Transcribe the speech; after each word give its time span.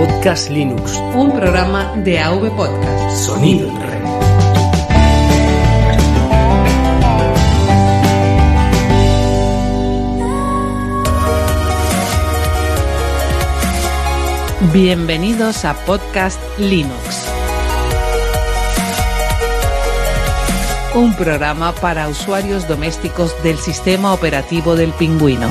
Podcast 0.00 0.48
Linux. 0.48 0.96
Un 1.14 1.30
programa 1.30 1.92
de 1.96 2.18
AV 2.18 2.56
Podcast. 2.56 3.26
Sonido 3.26 3.68
en 3.68 3.82
red. 3.82 4.00
Bienvenidos 14.72 15.66
a 15.66 15.74
Podcast 15.84 16.40
Linux. 16.58 17.26
Un 20.94 21.14
programa 21.14 21.74
para 21.74 22.08
usuarios 22.08 22.66
domésticos 22.66 23.34
del 23.42 23.58
sistema 23.58 24.14
operativo 24.14 24.76
del 24.76 24.92
pingüino. 24.92 25.50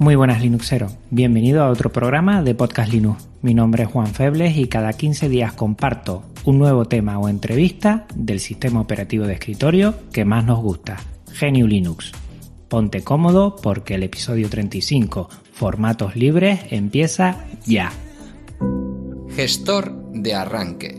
Muy 0.00 0.16
buenas 0.16 0.40
Linuxero, 0.40 0.90
bienvenido 1.10 1.62
a 1.62 1.68
otro 1.68 1.92
programa 1.92 2.42
de 2.42 2.54
Podcast 2.54 2.90
Linux. 2.90 3.28
Mi 3.42 3.52
nombre 3.52 3.82
es 3.82 3.90
Juan 3.90 4.06
Febles 4.06 4.56
y 4.56 4.66
cada 4.66 4.94
15 4.94 5.28
días 5.28 5.52
comparto 5.52 6.24
un 6.46 6.58
nuevo 6.58 6.86
tema 6.86 7.18
o 7.18 7.28
entrevista 7.28 8.06
del 8.14 8.40
sistema 8.40 8.80
operativo 8.80 9.26
de 9.26 9.34
escritorio 9.34 9.94
que 10.10 10.24
más 10.24 10.46
nos 10.46 10.58
gusta, 10.60 10.96
GNU 11.38 11.66
Linux. 11.66 12.12
Ponte 12.68 13.04
cómodo 13.04 13.56
porque 13.56 13.96
el 13.96 14.02
episodio 14.02 14.48
35, 14.48 15.28
Formatos 15.52 16.16
Libres, 16.16 16.60
empieza 16.70 17.44
ya. 17.66 17.92
Gestor 19.36 19.92
de 20.14 20.34
arranque. 20.34 20.98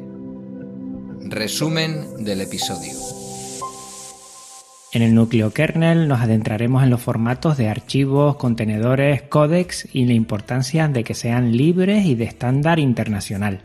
Resumen 1.22 2.24
del 2.24 2.42
episodio. 2.42 3.21
En 4.94 5.02
el 5.02 5.16
núcleo 5.16 5.54
kernel 5.54 6.10
nos 6.10 6.20
adentraremos 6.20 6.84
en 6.84 6.90
los 6.90 7.00
formatos 7.00 7.56
de 7.56 7.70
archivos, 7.70 8.36
contenedores, 8.36 9.22
códex 9.22 9.88
y 9.94 10.04
la 10.04 10.12
importancia 10.12 10.90
de 10.90 11.06
que 11.06 11.14
sean 11.14 11.56
libres 11.56 12.06
y 12.06 12.16
de 12.16 12.26
estándar 12.26 12.78
internacional. 12.78 13.62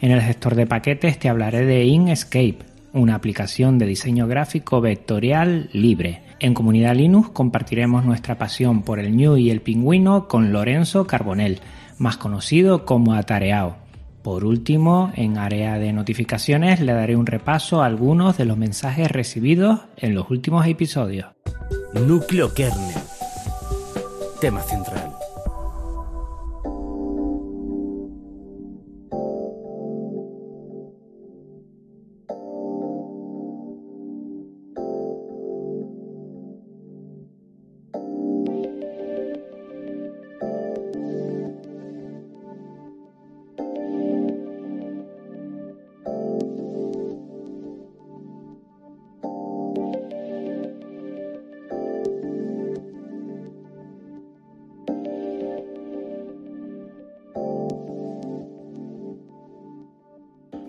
En 0.00 0.12
el 0.12 0.20
gestor 0.20 0.54
de 0.54 0.68
paquetes 0.68 1.18
te 1.18 1.28
hablaré 1.28 1.66
de 1.66 1.84
Inkscape, 1.84 2.58
una 2.92 3.16
aplicación 3.16 3.78
de 3.78 3.86
diseño 3.86 4.28
gráfico 4.28 4.80
vectorial 4.80 5.68
libre. 5.72 6.22
En 6.38 6.54
Comunidad 6.54 6.94
Linux 6.94 7.30
compartiremos 7.30 8.04
nuestra 8.04 8.38
pasión 8.38 8.82
por 8.82 9.00
el 9.00 9.16
New 9.16 9.36
y 9.36 9.50
el 9.50 9.60
pingüino 9.60 10.28
con 10.28 10.52
Lorenzo 10.52 11.08
Carbonell, 11.08 11.58
más 11.98 12.18
conocido 12.18 12.84
como 12.84 13.14
Atareao. 13.14 13.87
Por 14.22 14.44
último, 14.44 15.12
en 15.16 15.38
área 15.38 15.78
de 15.78 15.92
notificaciones 15.92 16.80
le 16.80 16.92
daré 16.92 17.16
un 17.16 17.26
repaso 17.26 17.82
a 17.82 17.86
algunos 17.86 18.36
de 18.36 18.44
los 18.44 18.56
mensajes 18.56 19.10
recibidos 19.10 19.80
en 19.96 20.14
los 20.14 20.30
últimos 20.30 20.66
episodios. 20.66 21.28
Núcleo 21.94 22.52
kernel. 22.52 22.94
Tema 24.40 24.60
central. 24.62 25.17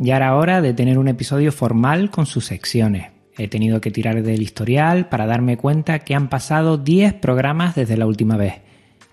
Ya 0.01 0.15
era 0.15 0.33
hora 0.37 0.61
de 0.61 0.73
tener 0.73 0.97
un 0.97 1.09
episodio 1.09 1.51
formal 1.51 2.09
con 2.09 2.25
sus 2.25 2.45
secciones. 2.45 3.07
He 3.37 3.49
tenido 3.49 3.81
que 3.81 3.91
tirar 3.91 4.23
del 4.23 4.41
historial 4.41 5.09
para 5.09 5.25
darme 5.25 5.57
cuenta 5.57 5.99
que 5.99 6.15
han 6.15 6.29
pasado 6.29 6.77
10 6.77 7.15
programas 7.15 7.75
desde 7.75 7.97
la 7.97 8.07
última 8.07 8.37
vez. 8.37 8.61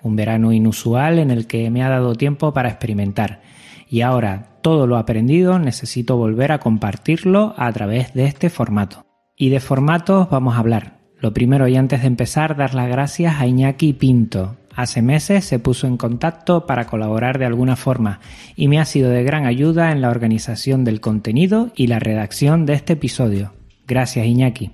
Un 0.03 0.15
verano 0.15 0.53
inusual 0.53 1.19
en 1.19 1.33
el 1.33 1.49
que 1.49 1.71
me 1.71 1.83
ha 1.83 1.89
dado 1.89 2.15
tiempo 2.15 2.55
para 2.55 2.69
experimentar. 2.69 3.41
Y 3.89 4.03
ahora 4.03 4.61
todo 4.63 4.87
lo 4.87 4.97
aprendido 4.97 5.59
necesito 5.59 6.17
volver 6.17 6.53
a 6.53 6.61
compartirlo 6.61 7.55
a 7.57 7.73
través 7.73 8.15
de 8.15 8.27
este 8.27 8.49
formato. 8.49 9.05
Y 9.37 9.49
de 9.49 9.59
formatos 9.59 10.31
vamos 10.31 10.55
a 10.55 10.61
hablar. 10.61 10.99
Lo 11.19 11.35
primero 11.35 11.67
y 11.67 11.75
antes 11.75 12.03
de 12.03 12.07
empezar, 12.07 12.57
dar 12.57 12.75
las 12.75 12.89
gracias 12.89 13.41
a 13.41 13.47
Iñaki 13.49 13.93
Pinto, 13.93 14.57
Hace 14.77 15.01
meses 15.01 15.47
se 15.47 15.59
puso 15.59 15.87
en 15.87 15.97
contacto 15.97 16.67
para 16.67 16.87
colaborar 16.87 17.39
de 17.39 17.47
alguna 17.47 17.77
forma 17.77 18.21
y 18.57 18.69
me 18.69 18.79
ha 18.79 18.85
sido 18.85 19.09
de 19.09 19.25
gran 19.25 19.47
ayuda 19.47 19.91
en 19.91 20.03
la 20.03 20.11
organización 20.11 20.85
del 20.85 21.01
contenido 21.01 21.73
y 21.75 21.87
la 21.87 21.99
redacción 21.99 22.67
de 22.67 22.75
este 22.75 22.93
episodio. 22.93 23.55
Gracias 23.87 24.27
Iñaki. 24.27 24.73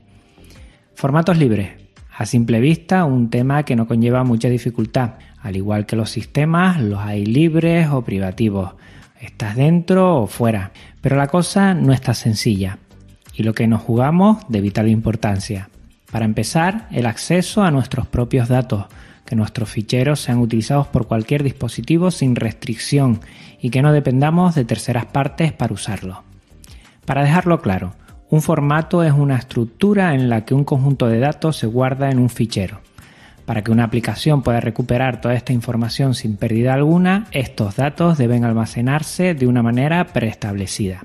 Formatos 0.96 1.38
libres. 1.38 1.70
A 2.16 2.26
simple 2.26 2.58
vista, 2.58 3.04
un 3.04 3.30
tema 3.30 3.62
que 3.62 3.76
no 3.76 3.86
conlleva 3.86 4.24
mucha 4.24 4.48
dificultad. 4.48 5.14
Al 5.40 5.54
igual 5.54 5.86
que 5.86 5.94
los 5.94 6.10
sistemas, 6.10 6.82
los 6.82 6.98
hay 6.98 7.24
libres 7.24 7.88
o 7.88 8.02
privativos. 8.02 8.74
Estás 9.20 9.54
dentro 9.54 10.22
o 10.22 10.26
fuera. 10.26 10.72
Pero 11.00 11.14
la 11.14 11.28
cosa 11.28 11.74
no 11.74 11.92
está 11.92 12.12
sencilla. 12.12 12.78
Y 13.34 13.44
lo 13.44 13.54
que 13.54 13.68
nos 13.68 13.82
jugamos 13.82 14.38
de 14.48 14.60
vital 14.60 14.88
importancia. 14.88 15.70
Para 16.10 16.24
empezar, 16.24 16.88
el 16.90 17.06
acceso 17.06 17.62
a 17.62 17.70
nuestros 17.70 18.08
propios 18.08 18.48
datos 18.48 18.86
que 19.24 19.36
nuestros 19.36 19.70
ficheros 19.70 20.20
sean 20.20 20.38
utilizados 20.38 20.86
por 20.88 21.06
cualquier 21.06 21.42
dispositivo 21.42 22.10
sin 22.10 22.36
restricción 22.36 23.20
y 23.60 23.70
que 23.70 23.82
no 23.82 23.92
dependamos 23.92 24.54
de 24.54 24.64
terceras 24.64 25.06
partes 25.06 25.52
para 25.52 25.72
usarlo. 25.72 26.24
Para 27.04 27.22
dejarlo 27.22 27.60
claro, 27.60 27.94
un 28.28 28.42
formato 28.42 29.02
es 29.02 29.12
una 29.12 29.36
estructura 29.36 30.14
en 30.14 30.28
la 30.28 30.44
que 30.44 30.54
un 30.54 30.64
conjunto 30.64 31.06
de 31.06 31.18
datos 31.18 31.56
se 31.56 31.66
guarda 31.66 32.10
en 32.10 32.18
un 32.18 32.30
fichero. 32.30 32.80
Para 33.44 33.62
que 33.62 33.72
una 33.72 33.84
aplicación 33.84 34.42
pueda 34.42 34.60
recuperar 34.60 35.20
toda 35.20 35.34
esta 35.34 35.52
información 35.52 36.14
sin 36.14 36.36
pérdida 36.36 36.74
alguna, 36.74 37.26
estos 37.32 37.76
datos 37.76 38.18
deben 38.18 38.44
almacenarse 38.44 39.34
de 39.34 39.46
una 39.46 39.62
manera 39.62 40.06
preestablecida. 40.06 41.04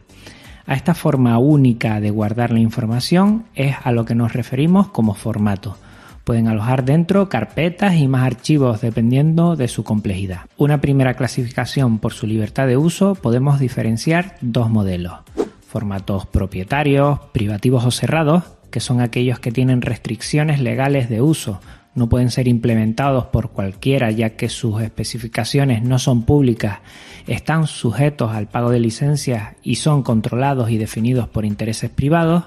A 0.65 0.75
esta 0.75 0.93
forma 0.93 1.37
única 1.37 1.99
de 1.99 2.11
guardar 2.11 2.51
la 2.51 2.59
información 2.59 3.45
es 3.55 3.75
a 3.83 3.91
lo 3.91 4.05
que 4.05 4.15
nos 4.15 4.33
referimos 4.33 4.89
como 4.89 5.13
formato, 5.13 5.77
Pueden 6.27 6.49
alojar 6.49 6.83
dentro 6.83 7.29
carpetas 7.29 7.95
y 7.95 8.09
más 8.09 8.23
archivos 8.23 8.81
dependiendo 8.81 9.55
de 9.55 9.69
su 9.69 9.85
complejidad. 9.85 10.41
Una 10.57 10.81
primera 10.81 11.13
clasificación 11.13 11.99
por 11.99 12.11
su 12.11 12.27
libertad 12.27 12.67
de 12.67 12.75
uso 12.75 13.15
podemos 13.15 13.61
diferenciar 13.61 14.35
dos 14.41 14.69
modelos. 14.69 15.19
Formatos 15.65 16.25
propietarios, 16.25 17.17
privativos 17.31 17.85
o 17.85 17.91
cerrados, 17.91 18.43
que 18.71 18.81
son 18.81 18.99
aquellos 18.99 19.39
que 19.39 19.53
tienen 19.53 19.81
restricciones 19.81 20.59
legales 20.59 21.07
de 21.07 21.21
uso, 21.21 21.61
no 21.95 22.09
pueden 22.09 22.29
ser 22.29 22.49
implementados 22.49 23.27
por 23.27 23.51
cualquiera 23.51 24.11
ya 24.11 24.31
que 24.31 24.49
sus 24.49 24.81
especificaciones 24.81 25.81
no 25.81 25.97
son 25.97 26.23
públicas, 26.23 26.79
están 27.25 27.67
sujetos 27.67 28.33
al 28.33 28.49
pago 28.49 28.69
de 28.69 28.81
licencias 28.81 29.55
y 29.63 29.75
son 29.75 30.03
controlados 30.03 30.71
y 30.71 30.77
definidos 30.77 31.29
por 31.29 31.45
intereses 31.45 31.89
privados, 31.89 32.43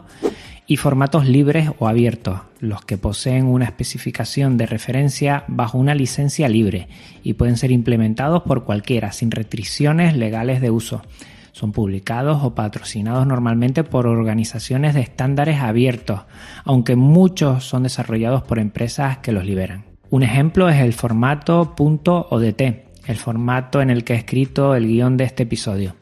y 0.71 0.77
formatos 0.77 1.27
libres 1.27 1.69
o 1.81 1.89
abiertos, 1.89 2.43
los 2.61 2.85
que 2.85 2.97
poseen 2.97 3.47
una 3.47 3.65
especificación 3.65 4.57
de 4.57 4.67
referencia 4.67 5.43
bajo 5.49 5.79
una 5.79 5.97
licencia 5.97 6.49
libre 6.49 6.87
y 7.25 7.33
pueden 7.33 7.57
ser 7.57 7.73
implementados 7.73 8.45
por 8.45 8.63
cualquiera 8.63 9.11
sin 9.11 9.33
restricciones 9.33 10.17
legales 10.17 10.61
de 10.61 10.71
uso. 10.71 11.03
Son 11.51 11.73
publicados 11.73 12.45
o 12.45 12.55
patrocinados 12.55 13.27
normalmente 13.27 13.83
por 13.83 14.07
organizaciones 14.07 14.95
de 14.95 15.01
estándares 15.01 15.61
abiertos, 15.61 16.21
aunque 16.65 16.95
muchos 16.95 17.65
son 17.65 17.83
desarrollados 17.83 18.45
por 18.45 18.61
empresas 18.61 19.19
que 19.19 19.33
los 19.33 19.45
liberan. 19.45 19.87
Un 20.09 20.23
ejemplo 20.23 20.69
es 20.69 20.81
el 20.81 20.93
formato 20.93 21.75
.odt, 21.77 22.63
el 23.07 23.17
formato 23.17 23.83
en 23.83 23.91
el 23.91 24.05
que 24.05 24.13
he 24.13 24.19
escrito 24.19 24.77
el 24.77 24.87
guion 24.87 25.17
de 25.17 25.25
este 25.25 25.43
episodio. 25.43 25.97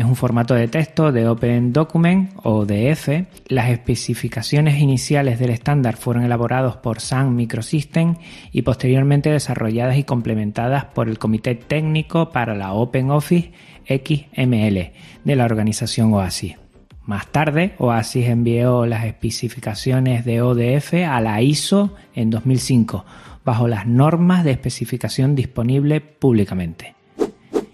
Es 0.00 0.06
un 0.06 0.16
formato 0.16 0.54
de 0.54 0.66
texto 0.66 1.12
de 1.12 1.28
Open 1.28 1.74
Document 1.74 2.30
o 2.42 2.64
DF. 2.64 3.26
Las 3.48 3.68
especificaciones 3.68 4.80
iniciales 4.80 5.38
del 5.38 5.50
estándar 5.50 5.98
fueron 5.98 6.24
elaborados 6.24 6.76
por 6.76 7.00
Sun 7.00 7.36
Microsystem 7.36 8.14
y 8.50 8.62
posteriormente 8.62 9.28
desarrolladas 9.30 9.98
y 9.98 10.04
complementadas 10.04 10.86
por 10.86 11.10
el 11.10 11.18
Comité 11.18 11.54
Técnico 11.54 12.30
para 12.30 12.54
la 12.54 12.72
Open 12.72 13.10
Office 13.10 13.52
XML 13.84 14.92
de 15.24 15.36
la 15.36 15.44
organización 15.44 16.14
OASIS. 16.14 16.56
Más 17.04 17.26
tarde, 17.26 17.74
OASIS 17.76 18.26
envió 18.26 18.86
las 18.86 19.04
especificaciones 19.04 20.24
de 20.24 20.40
ODF 20.40 20.94
a 21.06 21.20
la 21.20 21.42
ISO 21.42 21.94
en 22.14 22.30
2005, 22.30 23.04
bajo 23.44 23.68
las 23.68 23.86
normas 23.86 24.44
de 24.44 24.52
especificación 24.52 25.34
disponible 25.34 26.00
públicamente. 26.00 26.99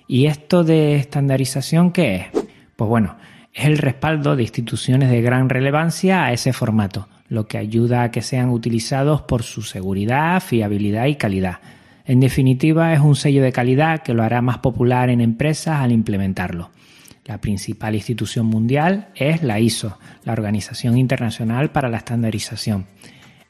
¿Y 0.09 0.27
esto 0.27 0.63
de 0.63 0.97
estandarización 0.97 1.91
qué 1.91 2.17
es? 2.17 2.27
Pues 2.77 2.89
bueno, 2.89 3.17
es 3.53 3.65
el 3.65 3.79
respaldo 3.79 4.37
de 4.37 4.43
instituciones 4.43 5.11
de 5.11 5.21
gran 5.21 5.49
relevancia 5.49 6.25
a 6.25 6.33
ese 6.33 6.53
formato, 6.53 7.09
lo 7.29 7.49
que 7.49 7.59
ayuda 7.59 8.03
a 8.05 8.11
que 8.13 8.23
sean 8.23 8.51
utilizados 8.51 9.23
por 9.23 9.43
su 9.43 9.63
seguridad, 9.63 10.41
fiabilidad 10.41 11.07
y 11.07 11.17
calidad. 11.17 11.59
En 12.05 12.21
definitiva, 12.21 12.93
es 12.93 13.01
un 13.01 13.17
sello 13.17 13.43
de 13.43 13.51
calidad 13.51 14.03
que 14.03 14.15
lo 14.15 14.23
hará 14.23 14.43
más 14.43 14.59
popular 14.59 15.11
en 15.11 15.21
empresas 15.21 15.81
al 15.81 15.91
implementarlo. 15.91 16.71
La 17.25 17.41
principal 17.41 17.97
institución 17.97 18.47
mundial 18.47 19.09
es 19.17 19.43
la 19.43 19.59
ISO, 19.59 19.99
la 20.23 20.33
Organización 20.33 20.97
Internacional 20.97 21.71
para 21.71 21.89
la 21.89 21.97
Estandarización. 21.97 22.87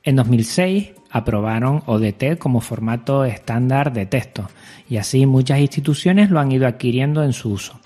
En 0.06 0.14
2006 0.14 0.92
aprobaron 1.10 1.82
ODT 1.84 2.38
como 2.38 2.60
formato 2.60 3.24
estándar 3.24 3.92
de 3.92 4.06
texto 4.06 4.48
y 4.88 4.98
así 4.98 5.26
muchas 5.26 5.58
instituciones 5.58 6.30
lo 6.30 6.38
han 6.38 6.52
ido 6.52 6.68
adquiriendo 6.68 7.24
en 7.24 7.32
su 7.32 7.50
uso. 7.50 7.80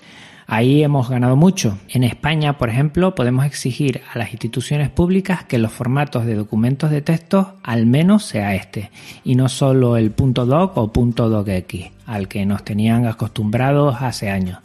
Ahí 0.45 0.83
hemos 0.83 1.09
ganado 1.09 1.35
mucho. 1.35 1.79
En 1.89 2.03
España, 2.03 2.59
por 2.59 2.69
ejemplo, 2.69 3.15
podemos 3.15 3.45
exigir 3.45 4.01
a 4.13 4.19
las 4.19 4.33
instituciones 4.33 4.89
públicas 4.89 5.45
que 5.45 5.57
los 5.57 5.71
formatos 5.71 6.27
de 6.27 6.35
documentos 6.35 6.91
de 6.91 7.01
texto 7.01 7.55
al 7.63 7.87
menos 7.87 8.23
sea 8.25 8.53
este, 8.53 8.91
y 9.23 9.33
no 9.33 9.49
solo 9.49 9.97
el 9.97 10.13
.doc 10.15 10.77
o 10.77 10.91
.docx, 10.93 11.91
al 12.05 12.27
que 12.27 12.45
nos 12.45 12.63
tenían 12.63 13.07
acostumbrados 13.07 13.95
hace 13.99 14.29
años. 14.29 14.59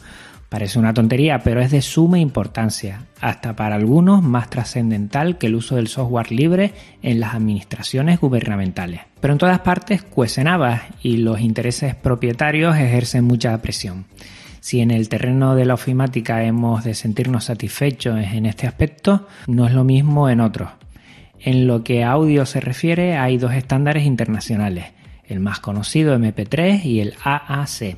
Parece 0.49 0.79
una 0.79 0.95
tontería, 0.95 1.41
pero 1.41 1.61
es 1.61 1.73
de 1.73 1.83
suma 1.83 2.21
importancia, 2.21 3.03
hasta 3.21 3.57
para 3.57 3.75
algunos 3.75 4.23
más 4.23 4.49
trascendental 4.49 5.39
que 5.39 5.49
el 5.49 5.57
uso 5.57 5.75
del 5.75 5.89
software 5.89 6.31
libre 6.31 6.73
en 7.03 7.19
las 7.19 7.35
administraciones 7.35 8.21
gubernamentales. 8.21 9.01
Pero 9.21 9.33
en 9.33 9.39
todas 9.39 9.59
partes 9.61 10.03
cuecen 10.03 10.47
habas 10.47 10.83
y 11.03 11.17
los 11.17 11.41
intereses 11.41 11.97
propietarios 11.97 12.77
ejercen 12.77 13.25
mucha 13.25 13.61
presión. 13.61 14.07
Si 14.61 14.81
en 14.81 14.93
el 14.93 15.09
terreno 15.09 15.57
de 15.57 15.65
la 15.65 15.75
ofimática 15.75 16.45
hemos 16.45 16.85
de 16.85 16.95
sentirnos 16.95 17.45
satisfechos 17.45 18.19
en 18.19 18.47
este 18.47 18.69
aspecto, 18.69 19.27
no 19.49 19.67
es 19.67 19.73
lo 19.73 19.83
mismo 19.83 20.29
en 20.29 20.41
otros. 20.41 20.71
En 21.41 21.67
lo 21.67 21.83
que 21.83 22.05
a 22.05 22.13
audio 22.13 22.47
se 22.47 22.61
refiere, 22.61 23.17
hay 23.17 23.37
dos 23.37 23.53
estándares 23.53 24.05
internacionales, 24.05 24.87
el 25.25 25.41
más 25.41 25.59
conocido 25.59 26.17
MP3 26.17 26.85
y 26.85 27.01
el 27.01 27.15
AAC 27.23 27.97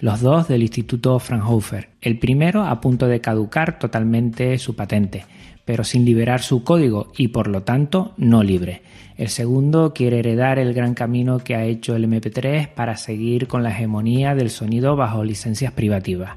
los 0.00 0.20
dos 0.20 0.46
del 0.48 0.62
Instituto 0.62 1.18
Fraunhofer. 1.18 1.90
El 2.00 2.18
primero 2.18 2.64
a 2.64 2.80
punto 2.80 3.08
de 3.08 3.20
caducar 3.20 3.78
totalmente 3.78 4.58
su 4.58 4.76
patente, 4.76 5.24
pero 5.64 5.84
sin 5.84 6.04
liberar 6.04 6.40
su 6.40 6.62
código 6.62 7.12
y 7.16 7.28
por 7.28 7.48
lo 7.48 7.62
tanto 7.62 8.14
no 8.16 8.42
libre. 8.42 8.82
El 9.16 9.28
segundo 9.28 9.92
quiere 9.92 10.20
heredar 10.20 10.60
el 10.60 10.72
gran 10.72 10.94
camino 10.94 11.40
que 11.40 11.56
ha 11.56 11.64
hecho 11.64 11.96
el 11.96 12.08
MP3 12.08 12.68
para 12.68 12.96
seguir 12.96 13.48
con 13.48 13.64
la 13.64 13.70
hegemonía 13.70 14.36
del 14.36 14.50
sonido 14.50 14.94
bajo 14.94 15.24
licencias 15.24 15.72
privativas. 15.72 16.36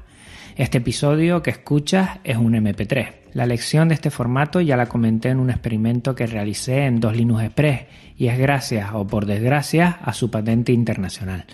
Este 0.56 0.78
episodio 0.78 1.42
que 1.42 1.50
escuchas 1.50 2.18
es 2.24 2.36
un 2.36 2.54
MP3. 2.54 3.12
La 3.34 3.46
lección 3.46 3.88
de 3.88 3.94
este 3.94 4.10
formato 4.10 4.60
ya 4.60 4.76
la 4.76 4.86
comenté 4.86 5.28
en 5.28 5.38
un 5.38 5.48
experimento 5.48 6.14
que 6.14 6.26
realicé 6.26 6.84
en 6.84 7.00
dos 7.00 7.16
Linux 7.16 7.44
Express 7.44 7.82
y 8.18 8.26
es 8.26 8.38
gracias 8.38 8.90
o 8.92 9.06
por 9.06 9.24
desgracia 9.24 9.98
a 10.02 10.12
su 10.12 10.30
patente 10.30 10.72
internacional. 10.72 11.46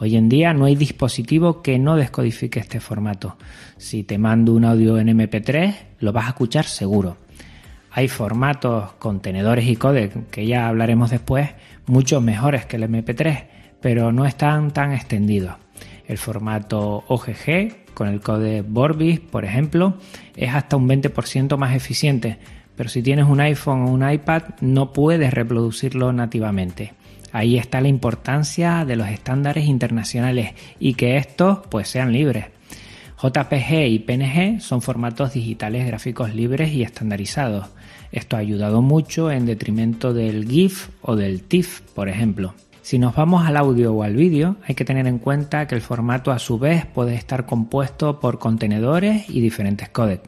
Hoy 0.00 0.16
en 0.16 0.28
día 0.28 0.54
no 0.54 0.66
hay 0.66 0.76
dispositivo 0.76 1.60
que 1.60 1.78
no 1.78 1.96
descodifique 1.96 2.60
este 2.60 2.78
formato. 2.78 3.36
Si 3.78 4.04
te 4.04 4.16
mando 4.16 4.54
un 4.54 4.64
audio 4.64 4.96
en 4.98 5.08
MP3, 5.08 5.74
lo 5.98 6.12
vas 6.12 6.26
a 6.26 6.28
escuchar 6.28 6.66
seguro. 6.66 7.16
Hay 7.90 8.06
formatos, 8.06 8.92
contenedores 9.00 9.66
y 9.66 9.74
codec, 9.74 10.30
que 10.30 10.46
ya 10.46 10.68
hablaremos 10.68 11.10
después, 11.10 11.50
mucho 11.86 12.20
mejores 12.20 12.64
que 12.64 12.76
el 12.76 12.84
MP3, 12.84 13.46
pero 13.80 14.12
no 14.12 14.24
están 14.24 14.72
tan 14.72 14.92
extendidos. 14.92 15.56
El 16.06 16.16
formato 16.16 17.04
OGG, 17.08 17.94
con 17.94 18.06
el 18.06 18.20
codec 18.20 18.64
Vorbis, 18.68 19.18
por 19.18 19.44
ejemplo, 19.44 19.98
es 20.36 20.54
hasta 20.54 20.76
un 20.76 20.88
20% 20.88 21.56
más 21.56 21.74
eficiente, 21.74 22.38
pero 22.76 22.88
si 22.88 23.02
tienes 23.02 23.26
un 23.26 23.40
iPhone 23.40 23.82
o 23.82 23.90
un 23.90 24.08
iPad 24.08 24.42
no 24.60 24.92
puedes 24.92 25.34
reproducirlo 25.34 26.12
nativamente. 26.12 26.92
Ahí 27.32 27.58
está 27.58 27.80
la 27.80 27.88
importancia 27.88 28.84
de 28.84 28.96
los 28.96 29.08
estándares 29.08 29.66
internacionales 29.66 30.54
y 30.78 30.94
que 30.94 31.16
estos 31.16 31.58
pues 31.68 31.88
sean 31.88 32.12
libres. 32.12 32.46
JPG 33.22 33.86
y 33.88 33.98
PNG 33.98 34.60
son 34.60 34.80
formatos 34.80 35.34
digitales 35.34 35.86
gráficos 35.86 36.34
libres 36.34 36.72
y 36.72 36.82
estandarizados. 36.82 37.66
Esto 38.12 38.36
ha 38.36 38.40
ayudado 38.40 38.80
mucho 38.80 39.30
en 39.30 39.44
detrimento 39.44 40.14
del 40.14 40.48
GIF 40.48 40.88
o 41.02 41.16
del 41.16 41.42
TIFF, 41.42 41.80
por 41.94 42.08
ejemplo. 42.08 42.54
Si 42.80 42.98
nos 42.98 43.14
vamos 43.14 43.46
al 43.46 43.56
audio 43.56 43.92
o 43.92 44.02
al 44.02 44.14
vídeo, 44.14 44.56
hay 44.66 44.74
que 44.74 44.84
tener 44.84 45.06
en 45.06 45.18
cuenta 45.18 45.66
que 45.66 45.74
el 45.74 45.82
formato 45.82 46.30
a 46.30 46.38
su 46.38 46.58
vez 46.58 46.86
puede 46.86 47.16
estar 47.16 47.44
compuesto 47.44 48.18
por 48.18 48.38
contenedores 48.38 49.28
y 49.28 49.40
diferentes 49.40 49.90
códecs. 49.90 50.26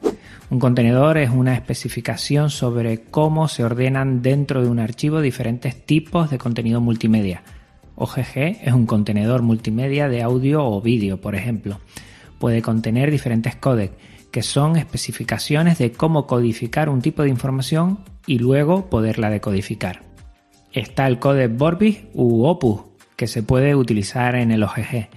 Un 0.50 0.58
contenedor 0.58 1.16
es 1.16 1.30
una 1.30 1.54
especificación 1.54 2.50
sobre 2.50 3.02
cómo 3.02 3.46
se 3.46 3.62
ordenan 3.62 4.20
dentro 4.20 4.64
de 4.64 4.68
un 4.68 4.80
archivo 4.80 5.20
diferentes 5.20 5.86
tipos 5.86 6.28
de 6.28 6.38
contenido 6.38 6.80
multimedia. 6.80 7.44
OGG 7.94 8.58
es 8.64 8.72
un 8.72 8.84
contenedor 8.84 9.42
multimedia 9.42 10.08
de 10.08 10.22
audio 10.22 10.66
o 10.66 10.80
vídeo, 10.82 11.20
por 11.20 11.36
ejemplo. 11.36 11.78
Puede 12.40 12.62
contener 12.62 13.12
diferentes 13.12 13.54
códecs, 13.54 13.94
que 14.32 14.42
son 14.42 14.76
especificaciones 14.76 15.78
de 15.78 15.92
cómo 15.92 16.26
codificar 16.26 16.88
un 16.88 17.00
tipo 17.00 17.22
de 17.22 17.28
información 17.28 18.00
y 18.26 18.40
luego 18.40 18.90
poderla 18.90 19.30
decodificar. 19.30 20.02
Está 20.72 21.06
el 21.06 21.20
códec 21.20 21.56
Vorbis 21.56 22.00
u 22.12 22.44
Opus, 22.44 22.80
que 23.14 23.28
se 23.28 23.44
puede 23.44 23.76
utilizar 23.76 24.34
en 24.34 24.50
el 24.50 24.64
OGG. 24.64 25.10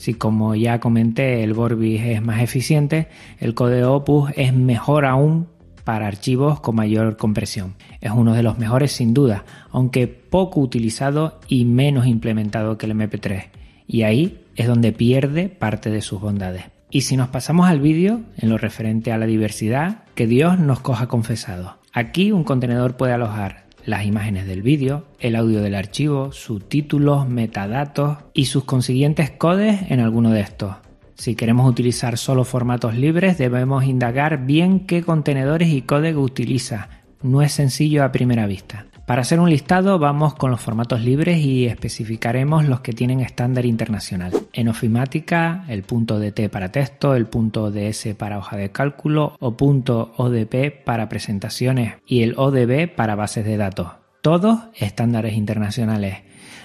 Si 0.00 0.14
como 0.14 0.54
ya 0.54 0.80
comenté 0.80 1.44
el 1.44 1.52
Vorbis 1.52 2.00
es 2.00 2.22
más 2.22 2.40
eficiente, 2.40 3.08
el 3.38 3.52
códec 3.52 3.84
Opus 3.84 4.30
es 4.34 4.54
mejor 4.54 5.04
aún 5.04 5.46
para 5.84 6.06
archivos 6.06 6.58
con 6.60 6.76
mayor 6.76 7.18
compresión. 7.18 7.74
Es 8.00 8.10
uno 8.10 8.32
de 8.32 8.42
los 8.42 8.56
mejores 8.56 8.92
sin 8.92 9.12
duda, 9.12 9.44
aunque 9.70 10.08
poco 10.08 10.60
utilizado 10.60 11.38
y 11.48 11.66
menos 11.66 12.06
implementado 12.06 12.78
que 12.78 12.86
el 12.86 12.92
MP3. 12.92 13.48
Y 13.86 14.04
ahí 14.04 14.40
es 14.56 14.66
donde 14.66 14.92
pierde 14.92 15.50
parte 15.50 15.90
de 15.90 16.00
sus 16.00 16.18
bondades. 16.18 16.64
Y 16.90 17.02
si 17.02 17.18
nos 17.18 17.28
pasamos 17.28 17.68
al 17.68 17.80
vídeo, 17.80 18.22
en 18.38 18.48
lo 18.48 18.56
referente 18.56 19.12
a 19.12 19.18
la 19.18 19.26
diversidad, 19.26 20.04
que 20.14 20.26
Dios 20.26 20.58
nos 20.58 20.80
coja 20.80 21.08
confesado. 21.08 21.76
Aquí 21.92 22.32
un 22.32 22.44
contenedor 22.44 22.96
puede 22.96 23.12
alojar 23.12 23.66
las 23.90 24.06
imágenes 24.06 24.46
del 24.46 24.62
vídeo, 24.62 25.04
el 25.18 25.36
audio 25.36 25.60
del 25.60 25.74
archivo, 25.74 26.32
subtítulos, 26.32 27.28
metadatos 27.28 28.18
y 28.32 28.46
sus 28.46 28.64
consiguientes 28.64 29.30
codes 29.30 29.90
en 29.90 30.00
alguno 30.00 30.30
de 30.30 30.40
estos. 30.40 30.76
Si 31.16 31.34
queremos 31.34 31.68
utilizar 31.68 32.16
solo 32.16 32.44
formatos 32.44 32.94
libres 32.94 33.36
debemos 33.36 33.84
indagar 33.84 34.46
bien 34.46 34.86
qué 34.86 35.02
contenedores 35.02 35.68
y 35.68 35.82
código 35.82 36.22
utiliza. 36.22 36.88
No 37.20 37.42
es 37.42 37.52
sencillo 37.52 38.04
a 38.04 38.12
primera 38.12 38.46
vista. 38.46 38.86
Para 39.06 39.22
hacer 39.22 39.40
un 39.40 39.50
listado 39.50 39.98
vamos 39.98 40.34
con 40.34 40.52
los 40.52 40.60
formatos 40.60 41.02
libres 41.02 41.38
y 41.38 41.66
especificaremos 41.66 42.66
los 42.66 42.80
que 42.80 42.92
tienen 42.92 43.20
estándar 43.20 43.66
internacional. 43.66 44.32
En 44.52 44.68
ofimática, 44.68 45.64
el 45.68 45.82
punto 45.82 46.20
DT 46.20 46.48
para 46.48 46.70
texto, 46.70 47.16
el 47.16 47.26
punto 47.26 47.72
DS 47.72 48.14
para 48.16 48.38
hoja 48.38 48.56
de 48.56 48.70
cálculo 48.70 49.36
o 49.40 49.56
punto 49.56 50.12
ODP 50.16 50.84
para 50.84 51.08
presentaciones 51.08 51.94
y 52.06 52.22
el 52.22 52.34
ODB 52.36 52.94
para 52.94 53.16
bases 53.16 53.44
de 53.44 53.56
datos. 53.56 53.88
Todos 54.22 54.60
estándares 54.74 55.34
internacionales. 55.34 56.18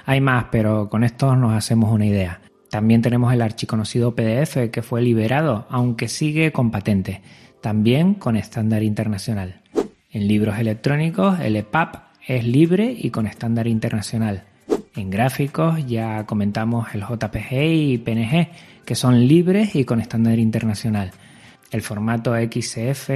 Hay 0.06 0.22
más, 0.22 0.46
pero 0.52 0.90
con 0.90 1.04
esto 1.04 1.36
nos 1.36 1.54
hacemos 1.54 1.92
una 1.92 2.06
idea. 2.06 2.42
También 2.70 3.02
tenemos 3.02 3.34
el 3.34 3.42
archiconocido 3.42 4.14
PDF 4.14 4.70
que 4.72 4.82
fue 4.84 5.02
liberado, 5.02 5.66
aunque 5.70 6.10
sigue 6.10 6.52
con 6.52 6.70
patente, 6.70 7.22
también 7.62 8.14
con 8.14 8.36
estándar 8.36 8.84
internacional. 8.84 9.62
En 10.12 10.28
libros 10.28 10.60
electrónicos, 10.60 11.40
el 11.40 11.56
EPUB 11.56 12.05
es 12.28 12.46
libre 12.46 12.96
y 12.98 13.12
con 13.12 13.28
estándar 13.28 13.68
internacional. 13.68 14.44
En 14.96 15.10
gráficos 15.10 15.86
ya 15.86 16.26
comentamos 16.26 16.88
el 16.96 17.02
JPG 17.02 17.52
y 17.52 17.98
PNG, 17.98 18.50
que 18.86 18.96
son 18.96 19.28
libres 19.28 19.76
y 19.76 19.84
con 19.84 20.00
estándar 20.00 20.40
internacional. 20.40 21.12
El 21.72 21.82
formato 21.82 22.34
XCF, 22.36 23.10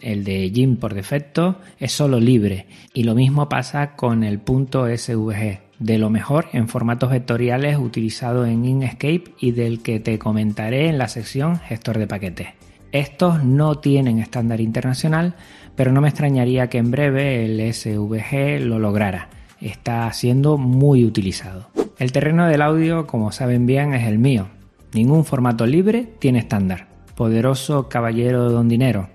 el 0.00 0.24
de 0.24 0.50
GIMP 0.54 0.78
por 0.78 0.94
defecto, 0.94 1.58
es 1.78 1.92
solo 1.92 2.20
libre 2.20 2.66
y 2.94 3.02
lo 3.02 3.14
mismo 3.14 3.48
pasa 3.48 3.96
con 3.96 4.22
el 4.22 4.38
punto 4.38 4.86
SVG, 4.86 5.60
de 5.78 5.98
lo 5.98 6.10
mejor 6.10 6.46
en 6.52 6.68
formatos 6.68 7.10
vectoriales 7.10 7.78
utilizado 7.78 8.46
en 8.46 8.64
Inkscape 8.64 9.24
y 9.40 9.52
del 9.52 9.82
que 9.82 9.98
te 9.98 10.18
comentaré 10.18 10.88
en 10.88 10.98
la 10.98 11.08
sección 11.08 11.58
gestor 11.58 11.98
de 11.98 12.06
paquetes. 12.06 12.48
Estos 12.96 13.44
no 13.44 13.74
tienen 13.74 14.20
estándar 14.20 14.58
internacional, 14.58 15.34
pero 15.74 15.92
no 15.92 16.00
me 16.00 16.08
extrañaría 16.08 16.70
que 16.70 16.78
en 16.78 16.90
breve 16.90 17.44
el 17.44 17.74
SVG 17.74 18.64
lo 18.64 18.78
lograra. 18.78 19.28
Está 19.60 20.10
siendo 20.14 20.56
muy 20.56 21.04
utilizado. 21.04 21.68
El 21.98 22.10
terreno 22.10 22.46
del 22.46 22.62
audio, 22.62 23.06
como 23.06 23.32
saben 23.32 23.66
bien, 23.66 23.92
es 23.92 24.06
el 24.06 24.18
mío. 24.18 24.48
Ningún 24.94 25.26
formato 25.26 25.66
libre 25.66 26.08
tiene 26.18 26.38
estándar. 26.38 26.86
Poderoso 27.14 27.90
caballero 27.90 28.50
don 28.50 28.66
dinero. 28.66 29.10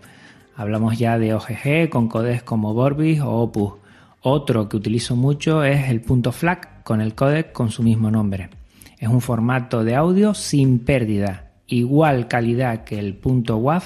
Hablamos 0.55 0.99
ya 0.99 1.17
de 1.17 1.33
OGG 1.33 1.89
con 1.89 2.07
codecs 2.07 2.43
como 2.43 2.75
Vorbis 2.75 3.19
o 3.21 3.31
Opus. 3.31 3.73
Otro 4.21 4.69
que 4.69 4.77
utilizo 4.77 5.15
mucho 5.15 5.63
es 5.63 5.89
el 5.89 6.01
punto 6.01 6.31
FLAC 6.31 6.83
con 6.83 7.01
el 7.01 7.15
codec 7.15 7.51
con 7.51 7.71
su 7.71 7.81
mismo 7.81 8.11
nombre. 8.11 8.51
Es 8.99 9.09
un 9.09 9.21
formato 9.21 9.83
de 9.83 9.95
audio 9.95 10.35
sin 10.35 10.77
pérdida, 10.77 11.50
igual 11.71 12.27
calidad 12.27 12.83
que 12.83 12.99
el 12.99 13.15
punto 13.15 13.57
WAV 13.57 13.83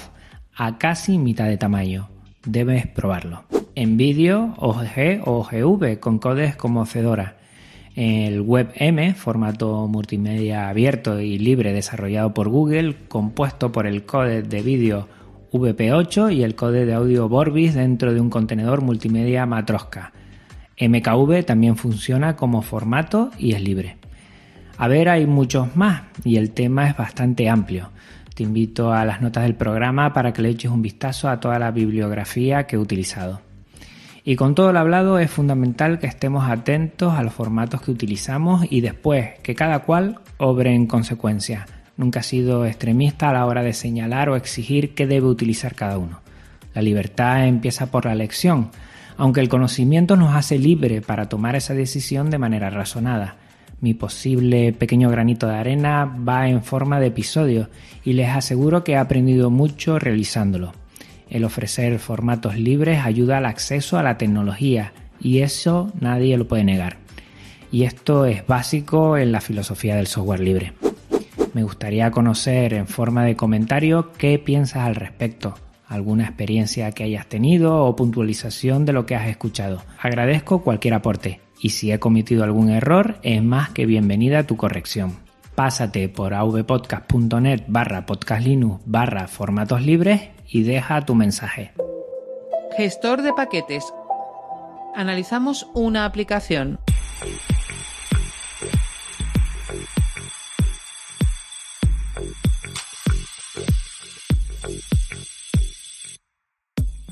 a 0.54 0.78
casi 0.78 1.18
mitad 1.18 1.46
de 1.46 1.56
tamaño. 1.56 2.08
Debes 2.44 2.86
probarlo. 2.86 3.44
En 3.74 3.96
vídeo, 3.96 4.54
OGG 4.58 5.22
o 5.24 5.40
OGV 5.40 5.98
con 6.00 6.18
codecs 6.18 6.56
como 6.56 6.84
Fedora. 6.86 7.36
El 7.94 8.42
WebM, 8.42 9.14
formato 9.14 9.86
multimedia 9.88 10.68
abierto 10.68 11.20
y 11.20 11.38
libre 11.38 11.72
desarrollado 11.72 12.34
por 12.34 12.48
Google, 12.48 12.96
compuesto 13.08 13.72
por 13.72 13.86
el 13.86 14.04
codec 14.04 14.46
de 14.46 14.62
vídeo 14.62 15.08
VP8 15.52 16.34
y 16.34 16.42
el 16.42 16.54
codec 16.54 16.86
de 16.86 16.94
audio 16.94 17.28
Vorbis 17.28 17.74
dentro 17.74 18.12
de 18.12 18.20
un 18.20 18.30
contenedor 18.30 18.82
multimedia 18.82 19.46
Matroska. 19.46 20.12
MKV 20.78 21.44
también 21.44 21.76
funciona 21.76 22.36
como 22.36 22.60
formato 22.60 23.30
y 23.38 23.52
es 23.52 23.62
libre. 23.62 23.96
A 24.78 24.88
ver, 24.88 25.08
hay 25.08 25.26
muchos 25.26 25.74
más 25.74 26.02
y 26.22 26.36
el 26.36 26.50
tema 26.50 26.88
es 26.88 26.96
bastante 26.96 27.48
amplio. 27.48 27.90
Te 28.34 28.42
invito 28.42 28.92
a 28.92 29.06
las 29.06 29.22
notas 29.22 29.44
del 29.44 29.54
programa 29.54 30.12
para 30.12 30.34
que 30.34 30.42
le 30.42 30.50
eches 30.50 30.70
un 30.70 30.82
vistazo 30.82 31.30
a 31.30 31.40
toda 31.40 31.58
la 31.58 31.70
bibliografía 31.70 32.66
que 32.66 32.76
he 32.76 32.78
utilizado. 32.78 33.40
Y 34.22 34.36
con 34.36 34.54
todo 34.54 34.72
lo 34.72 34.78
hablado 34.78 35.18
es 35.18 35.30
fundamental 35.30 35.98
que 35.98 36.06
estemos 36.06 36.50
atentos 36.50 37.14
a 37.14 37.22
los 37.22 37.32
formatos 37.32 37.80
que 37.80 37.90
utilizamos 37.90 38.66
y 38.68 38.82
después 38.82 39.38
que 39.42 39.54
cada 39.54 39.78
cual 39.78 40.18
obre 40.36 40.74
en 40.74 40.86
consecuencia. 40.86 41.66
Nunca 41.96 42.20
he 42.20 42.24
sido 42.24 42.66
extremista 42.66 43.30
a 43.30 43.32
la 43.32 43.46
hora 43.46 43.62
de 43.62 43.72
señalar 43.72 44.28
o 44.28 44.36
exigir 44.36 44.94
qué 44.94 45.06
debe 45.06 45.28
utilizar 45.28 45.74
cada 45.74 45.96
uno. 45.96 46.20
La 46.74 46.82
libertad 46.82 47.46
empieza 47.46 47.86
por 47.86 48.04
la 48.04 48.12
elección, 48.12 48.70
aunque 49.16 49.40
el 49.40 49.48
conocimiento 49.48 50.16
nos 50.16 50.34
hace 50.34 50.58
libre 50.58 51.00
para 51.00 51.30
tomar 51.30 51.56
esa 51.56 51.72
decisión 51.72 52.28
de 52.28 52.38
manera 52.38 52.68
razonada. 52.68 53.36
Mi 53.80 53.92
posible 53.92 54.72
pequeño 54.72 55.10
granito 55.10 55.46
de 55.46 55.56
arena 55.56 56.04
va 56.06 56.48
en 56.48 56.62
forma 56.62 56.98
de 56.98 57.08
episodio 57.08 57.68
y 58.04 58.14
les 58.14 58.30
aseguro 58.30 58.84
que 58.84 58.92
he 58.92 58.96
aprendido 58.96 59.50
mucho 59.50 59.98
realizándolo. 59.98 60.72
El 61.28 61.44
ofrecer 61.44 61.98
formatos 61.98 62.56
libres 62.56 63.04
ayuda 63.04 63.38
al 63.38 63.46
acceso 63.46 63.98
a 63.98 64.02
la 64.02 64.16
tecnología 64.16 64.92
y 65.20 65.40
eso 65.40 65.92
nadie 66.00 66.38
lo 66.38 66.48
puede 66.48 66.64
negar. 66.64 66.96
Y 67.70 67.82
esto 67.82 68.24
es 68.24 68.46
básico 68.46 69.18
en 69.18 69.32
la 69.32 69.40
filosofía 69.40 69.96
del 69.96 70.06
software 70.06 70.40
libre. 70.40 70.72
Me 71.52 71.62
gustaría 71.62 72.10
conocer 72.10 72.72
en 72.74 72.86
forma 72.86 73.24
de 73.24 73.36
comentario 73.36 74.12
qué 74.16 74.38
piensas 74.38 74.84
al 74.84 74.94
respecto, 74.94 75.54
alguna 75.86 76.24
experiencia 76.24 76.92
que 76.92 77.04
hayas 77.04 77.26
tenido 77.26 77.84
o 77.84 77.96
puntualización 77.96 78.86
de 78.86 78.92
lo 78.92 79.04
que 79.04 79.16
has 79.16 79.28
escuchado. 79.28 79.82
Agradezco 80.00 80.62
cualquier 80.62 80.94
aporte 80.94 81.45
y 81.60 81.70
si 81.70 81.92
he 81.92 81.98
cometido 81.98 82.44
algún 82.44 82.70
error 82.70 83.18
es 83.22 83.42
más 83.42 83.70
que 83.70 83.86
bienvenida 83.86 84.46
tu 84.46 84.56
corrección. 84.56 85.16
Pásate 85.54 86.08
por 86.08 86.34
avpodcast.net 86.34 87.62
barra 87.66 88.04
podcastlinux 88.04 88.82
barra 88.84 89.26
formatos 89.26 89.82
libres 89.82 90.28
y 90.48 90.62
deja 90.62 91.00
tu 91.06 91.14
mensaje. 91.14 91.72
Gestor 92.76 93.22
de 93.22 93.32
paquetes. 93.32 93.84
Analizamos 94.94 95.66
una 95.74 96.04
aplicación. 96.04 96.78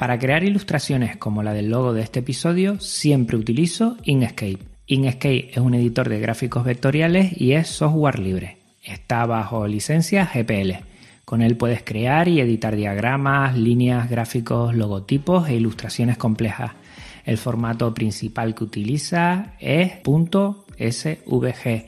Para 0.05 0.19
crear 0.19 0.45
ilustraciones 0.45 1.17
como 1.17 1.43
la 1.43 1.55
del 1.55 1.71
logo 1.71 1.95
de 1.95 2.03
este 2.03 2.21
episodio, 2.21 2.79
siempre 2.79 3.39
utilizo 3.39 3.97
Inkscape. 4.05 4.59
Inkscape 4.87 5.53
es 5.53 5.57
un 5.57 5.73
editor 5.73 6.11
de 6.11 6.21
gráficos 6.21 6.63
vectoriales 6.63 7.41
y 7.41 7.53
es 7.53 7.69
software 7.69 8.19
libre. 8.19 8.59
Está 8.83 9.25
bajo 9.25 9.67
licencia 9.67 10.27
GPL. 10.27 10.85
Con 11.25 11.41
él 11.41 11.57
puedes 11.57 11.83
crear 11.83 12.29
y 12.29 12.39
editar 12.39 12.77
diagramas, 12.77 13.57
líneas, 13.57 14.11
gráficos, 14.11 14.75
logotipos 14.75 15.49
e 15.49 15.55
ilustraciones 15.55 16.19
complejas. 16.19 16.73
El 17.25 17.39
formato 17.39 17.95
principal 17.95 18.55
que 18.55 18.65
utiliza 18.65 19.55
es 19.59 19.91
.svg, 20.05 21.87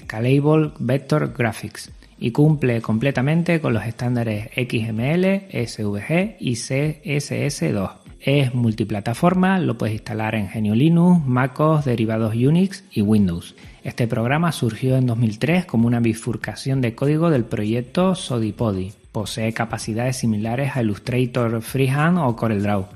Scalable 0.00 0.72
Vector 0.78 1.34
Graphics 1.36 1.92
y 2.22 2.30
cumple 2.30 2.80
completamente 2.80 3.60
con 3.60 3.74
los 3.74 3.84
estándares 3.84 4.48
XML, 4.54 5.42
SVG 5.50 6.36
y 6.38 6.52
CSS2. 6.52 7.90
Es 8.20 8.54
multiplataforma, 8.54 9.58
lo 9.58 9.76
puedes 9.76 9.96
instalar 9.96 10.36
en 10.36 10.48
Genio 10.48 10.76
Linux, 10.76 11.26
MacOS, 11.26 11.84
derivados 11.84 12.36
Unix 12.36 12.84
y 12.92 13.02
Windows. 13.02 13.56
Este 13.82 14.06
programa 14.06 14.52
surgió 14.52 14.96
en 14.96 15.06
2003 15.06 15.66
como 15.66 15.88
una 15.88 15.98
bifurcación 15.98 16.80
de 16.80 16.94
código 16.94 17.28
del 17.28 17.44
proyecto 17.44 18.14
Sodipodi. 18.14 18.92
Posee 19.10 19.52
capacidades 19.52 20.18
similares 20.18 20.76
a 20.76 20.82
Illustrator 20.82 21.60
Freehand 21.60 22.18
o 22.18 22.36
CorelDRAW. 22.36 22.86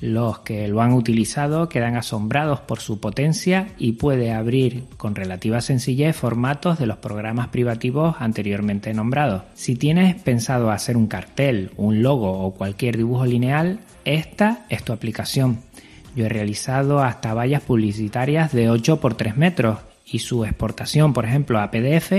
Los 0.00 0.40
que 0.40 0.68
lo 0.68 0.82
han 0.82 0.92
utilizado 0.92 1.70
quedan 1.70 1.96
asombrados 1.96 2.60
por 2.60 2.80
su 2.80 3.00
potencia 3.00 3.68
y 3.78 3.92
puede 3.92 4.32
abrir 4.32 4.84
con 4.98 5.14
relativa 5.14 5.62
sencillez 5.62 6.14
formatos 6.14 6.78
de 6.78 6.86
los 6.86 6.98
programas 6.98 7.48
privativos 7.48 8.16
anteriormente 8.18 8.92
nombrados. 8.92 9.44
Si 9.54 9.74
tienes 9.74 10.14
pensado 10.20 10.70
hacer 10.70 10.98
un 10.98 11.06
cartel, 11.06 11.70
un 11.78 12.02
logo 12.02 12.30
o 12.30 12.52
cualquier 12.52 12.98
dibujo 12.98 13.24
lineal, 13.24 13.80
esta 14.04 14.66
es 14.68 14.84
tu 14.84 14.92
aplicación. 14.92 15.60
Yo 16.14 16.26
he 16.26 16.28
realizado 16.28 17.00
hasta 17.00 17.32
vallas 17.32 17.62
publicitarias 17.62 18.52
de 18.52 18.68
8 18.68 19.00
x 19.02 19.16
3 19.16 19.36
metros 19.38 19.78
y 20.04 20.18
su 20.18 20.44
exportación, 20.44 21.14
por 21.14 21.24
ejemplo, 21.24 21.58
a 21.58 21.70
PDF 21.70 22.12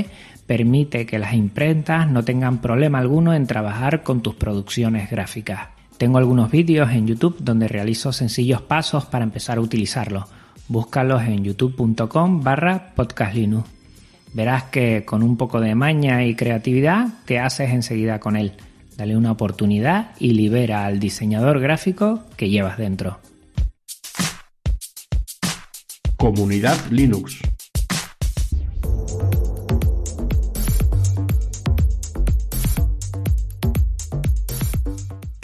permite 0.47 1.05
que 1.05 1.19
las 1.19 1.33
imprentas 1.33 2.09
no 2.09 2.23
tengan 2.23 2.59
problema 2.59 2.99
alguno 2.99 3.33
en 3.33 3.45
trabajar 3.45 4.01
con 4.01 4.21
tus 4.21 4.35
producciones 4.35 5.11
gráficas. 5.11 5.76
Tengo 5.97 6.19
algunos 6.19 6.51
vídeos 6.51 6.91
en 6.91 7.07
YouTube 7.07 7.37
donde 7.39 7.67
realizo 7.67 8.13
sencillos 8.13 8.61
pasos 8.61 9.05
para 9.05 9.23
empezar 9.23 9.57
a 9.57 9.61
utilizarlo. 9.61 10.27
Búscalos 10.67 11.23
en 11.23 11.43
youtube.com 11.43 12.43
barra 12.43 12.93
podcastlinux. 12.95 13.67
Verás 14.33 14.65
que 14.65 15.05
con 15.05 15.23
un 15.23 15.37
poco 15.37 15.59
de 15.59 15.73
maña 15.73 16.23
y 16.23 16.35
creatividad 16.35 17.07
te 17.25 17.39
haces 17.39 17.71
enseguida 17.71 18.19
con 18.19 18.35
él. 18.35 18.53
Dale 18.95 19.17
una 19.17 19.31
oportunidad 19.31 20.11
y 20.19 20.33
libera 20.33 20.85
al 20.85 20.99
diseñador 20.99 21.59
gráfico 21.59 22.23
que 22.35 22.49
llevas 22.49 22.77
dentro. 22.77 23.19
Comunidad 26.17 26.77
Linux. 26.91 27.39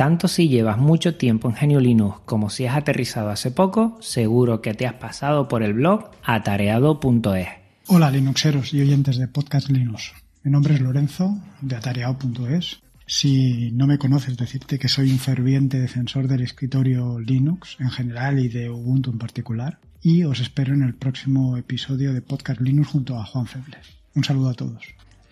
Tanto 0.03 0.27
si 0.27 0.50
llevas 0.50 0.77
mucho 0.77 1.15
tiempo 1.15 1.48
en 1.48 1.55
Genio 1.55 1.79
Linux 1.79 2.19
como 2.25 2.50
si 2.50 2.65
has 2.65 2.75
aterrizado 2.75 3.29
hace 3.29 3.51
poco, 3.51 3.98
seguro 4.01 4.62
que 4.62 4.74
te 4.74 4.86
has 4.86 4.95
pasado 4.95 5.48
por 5.48 5.63
el 5.63 5.72
blog 5.72 6.12
atareado.es. 6.25 7.48
Hola 7.88 8.12
Linuxeros 8.12 8.74
y 8.74 8.81
oyentes 8.81 9.17
de 9.17 9.29
Podcast 9.29 9.69
Linux. 9.69 10.12
Mi 10.43 10.51
nombre 10.51 10.74
es 10.74 10.81
Lorenzo 10.81 11.39
de 11.62 11.77
atareado.es. 11.77 12.81
Si 13.07 13.72
no 13.72 13.88
me 13.88 13.98
conoces, 13.98 14.36
decirte 14.36 14.77
que 14.77 14.89
soy 14.89 15.10
un 15.10 15.19
ferviente 15.19 15.79
defensor 15.79 16.27
del 16.27 16.41
escritorio 16.41 17.17
Linux 17.22 17.77
en 17.79 17.89
general 17.89 18.39
y 18.39 18.50
de 18.50 18.69
Ubuntu 18.69 19.10
en 19.10 19.19
particular. 19.19 19.79
Y 20.01 20.25
os 20.25 20.41
espero 20.41 20.74
en 20.74 20.83
el 20.83 20.95
próximo 20.95 21.55
episodio 21.55 22.13
de 22.13 22.22
Podcast 22.22 22.60
Linux 22.60 22.89
junto 22.89 23.17
a 23.17 23.24
Juan 23.24 23.45
Febles. 23.45 23.88
Un 24.15 24.25
saludo 24.25 24.50
a 24.50 24.53
todos. 24.53 24.83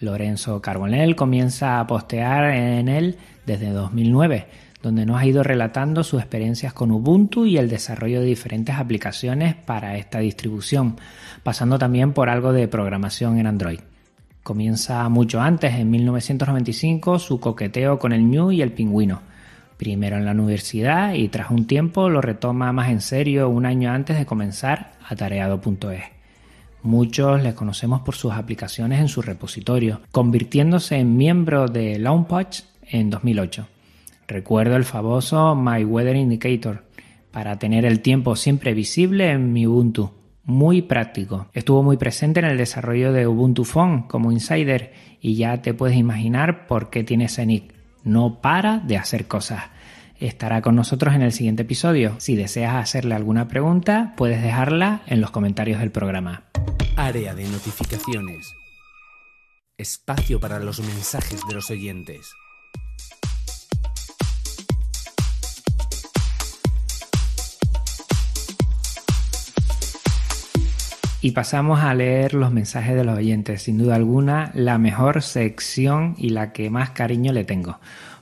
Lorenzo 0.02 0.62
Carbonell 0.62 1.16
comienza 1.16 1.80
a 1.80 1.88
postear 1.88 2.56
en 2.56 2.90
él 2.90 3.18
desde 3.52 3.72
2009, 3.72 4.48
donde 4.82 5.06
nos 5.06 5.20
ha 5.20 5.26
ido 5.26 5.44
relatando 5.44 6.04
sus 6.04 6.22
experiencias 6.22 6.74
con 6.74 6.92
Ubuntu 6.92 7.46
y 7.46 7.58
el 7.58 7.70
desarrollo 7.70 8.20
de 8.20 8.26
diferentes 8.26 8.76
aplicaciones 8.76 9.56
para 9.56 9.98
esta 9.98 10.20
distribución, 10.20 10.98
pasando 11.44 11.78
también 11.78 12.14
por 12.14 12.30
algo 12.30 12.54
de 12.54 12.68
programación 12.68 13.38
en 13.38 13.48
Android. 13.48 13.80
Comienza 14.44 15.08
mucho 15.10 15.40
antes, 15.40 15.76
en 15.76 15.92
1995, 15.92 17.20
su 17.20 17.40
coqueteo 17.40 18.00
con 18.00 18.12
el 18.12 18.30
New 18.30 18.52
y 18.52 18.62
el 18.62 18.72
Pingüino. 18.72 19.22
Primero 19.78 20.18
en 20.18 20.26
la 20.26 20.32
universidad 20.32 21.14
y 21.14 21.28
tras 21.28 21.52
un 21.52 21.68
tiempo 21.68 22.10
lo 22.10 22.22
retoma 22.22 22.72
más 22.72 22.90
en 22.90 23.02
serio 23.02 23.50
un 23.50 23.66
año 23.66 23.92
antes 23.92 24.18
de 24.18 24.26
comenzar 24.26 24.94
atareado.es. 25.08 26.04
Muchos 26.84 27.44
les 27.44 27.54
conocemos 27.54 28.02
por 28.02 28.16
sus 28.16 28.34
aplicaciones 28.34 29.00
en 29.00 29.08
su 29.08 29.22
repositorio, 29.22 30.02
convirtiéndose 30.12 30.98
en 30.98 31.16
miembro 31.18 31.68
de 31.68 32.00
Launchpad 32.00 32.48
en 32.92 33.10
2008. 33.10 33.68
Recuerdo 34.28 34.76
el 34.76 34.86
famoso 34.86 35.56
My 35.56 35.84
Weather 35.84 36.16
Indicator 36.16 36.86
para 37.32 37.60
tener 37.60 37.86
el 37.86 38.02
tiempo 38.02 38.36
siempre 38.36 38.74
visible 38.74 39.32
en 39.32 39.54
mi 39.54 39.68
Ubuntu. 39.68 40.12
Muy 40.44 40.82
práctico. 40.82 41.48
Estuvo 41.54 41.84
muy 41.84 41.98
presente 41.98 42.40
en 42.40 42.48
el 42.48 42.58
desarrollo 42.58 43.14
de 43.14 43.28
Ubuntu 43.28 43.64
Phone 43.64 44.04
como 44.08 44.32
insider 44.32 44.94
y 45.22 45.36
ya 45.36 45.62
te 45.62 45.74
puedes 45.74 45.98
imaginar 45.98 46.68
por 46.68 46.90
qué 46.90 47.04
tiene 47.04 47.26
ese. 47.26 47.68
No 48.04 48.42
para 48.42 48.80
de 48.80 48.98
hacer 48.98 49.28
cosas. 49.28 49.64
Estará 50.20 50.62
con 50.62 50.76
nosotros 50.76 51.14
en 51.16 51.22
el 51.22 51.32
siguiente 51.32 51.64
episodio. 51.64 52.16
Si 52.20 52.36
deseas 52.36 52.76
hacerle 52.76 53.16
alguna 53.16 53.48
pregunta, 53.48 54.14
puedes 54.18 54.42
dejarla 54.42 55.02
en 55.08 55.22
los 55.22 55.32
comentarios 55.32 55.80
del 55.80 55.92
programa. 55.92 56.44
Área 56.96 57.34
de 57.34 57.48
notificaciones. 57.50 58.54
Espacio 59.78 60.40
para 60.40 60.60
los 60.60 60.80
mensajes 60.80 61.42
de 61.48 61.56
los 61.56 61.72
oyentes. 61.72 62.34
Y 71.24 71.32
pasamos 71.32 71.82
a 71.82 71.94
leer 71.94 72.34
los 72.34 72.52
mensajes 72.52 72.96
de 72.96 73.04
los 73.04 73.16
oyentes. 73.16 73.62
Sin 73.62 73.78
duda 73.78 73.94
alguna, 73.94 74.50
la 74.56 74.80
mejor 74.80 75.22
sección 75.22 76.16
y 76.18 76.30
la 76.30 76.52
que 76.52 76.72
más 76.72 76.90
cariño 76.90 77.32
le 77.32 77.44
tengo. 77.44 77.78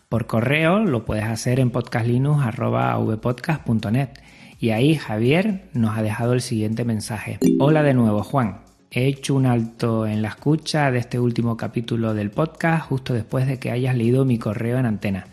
Por 0.09 0.27
correo 0.27 0.79
lo 0.79 1.05
puedes 1.05 1.23
hacer 1.23 1.61
en 1.61 1.71
podcastlinux.vpodcast.net. 1.71 4.09
Y 4.59 4.71
ahí 4.71 4.95
Javier 4.95 5.69
nos 5.71 5.97
ha 5.97 6.01
dejado 6.01 6.33
el 6.33 6.41
siguiente 6.41 6.83
mensaje. 6.83 7.39
Hola 7.59 7.83
de 7.83 7.93
nuevo, 7.93 8.21
Juan. 8.21 8.63
He 8.91 9.05
hecho 9.05 9.33
un 9.33 9.45
alto 9.45 10.05
en 10.05 10.21
la 10.21 10.27
escucha 10.27 10.91
de 10.91 10.99
este 10.99 11.19
último 11.19 11.55
capítulo 11.55 12.13
del 12.13 12.31
podcast 12.31 12.87
justo 12.87 13.13
después 13.13 13.47
de 13.47 13.59
que 13.59 13.71
hayas 13.71 13.95
leído 13.95 14.25
mi 14.25 14.39
correo 14.39 14.77
en 14.77 14.85
antena. 14.85 15.25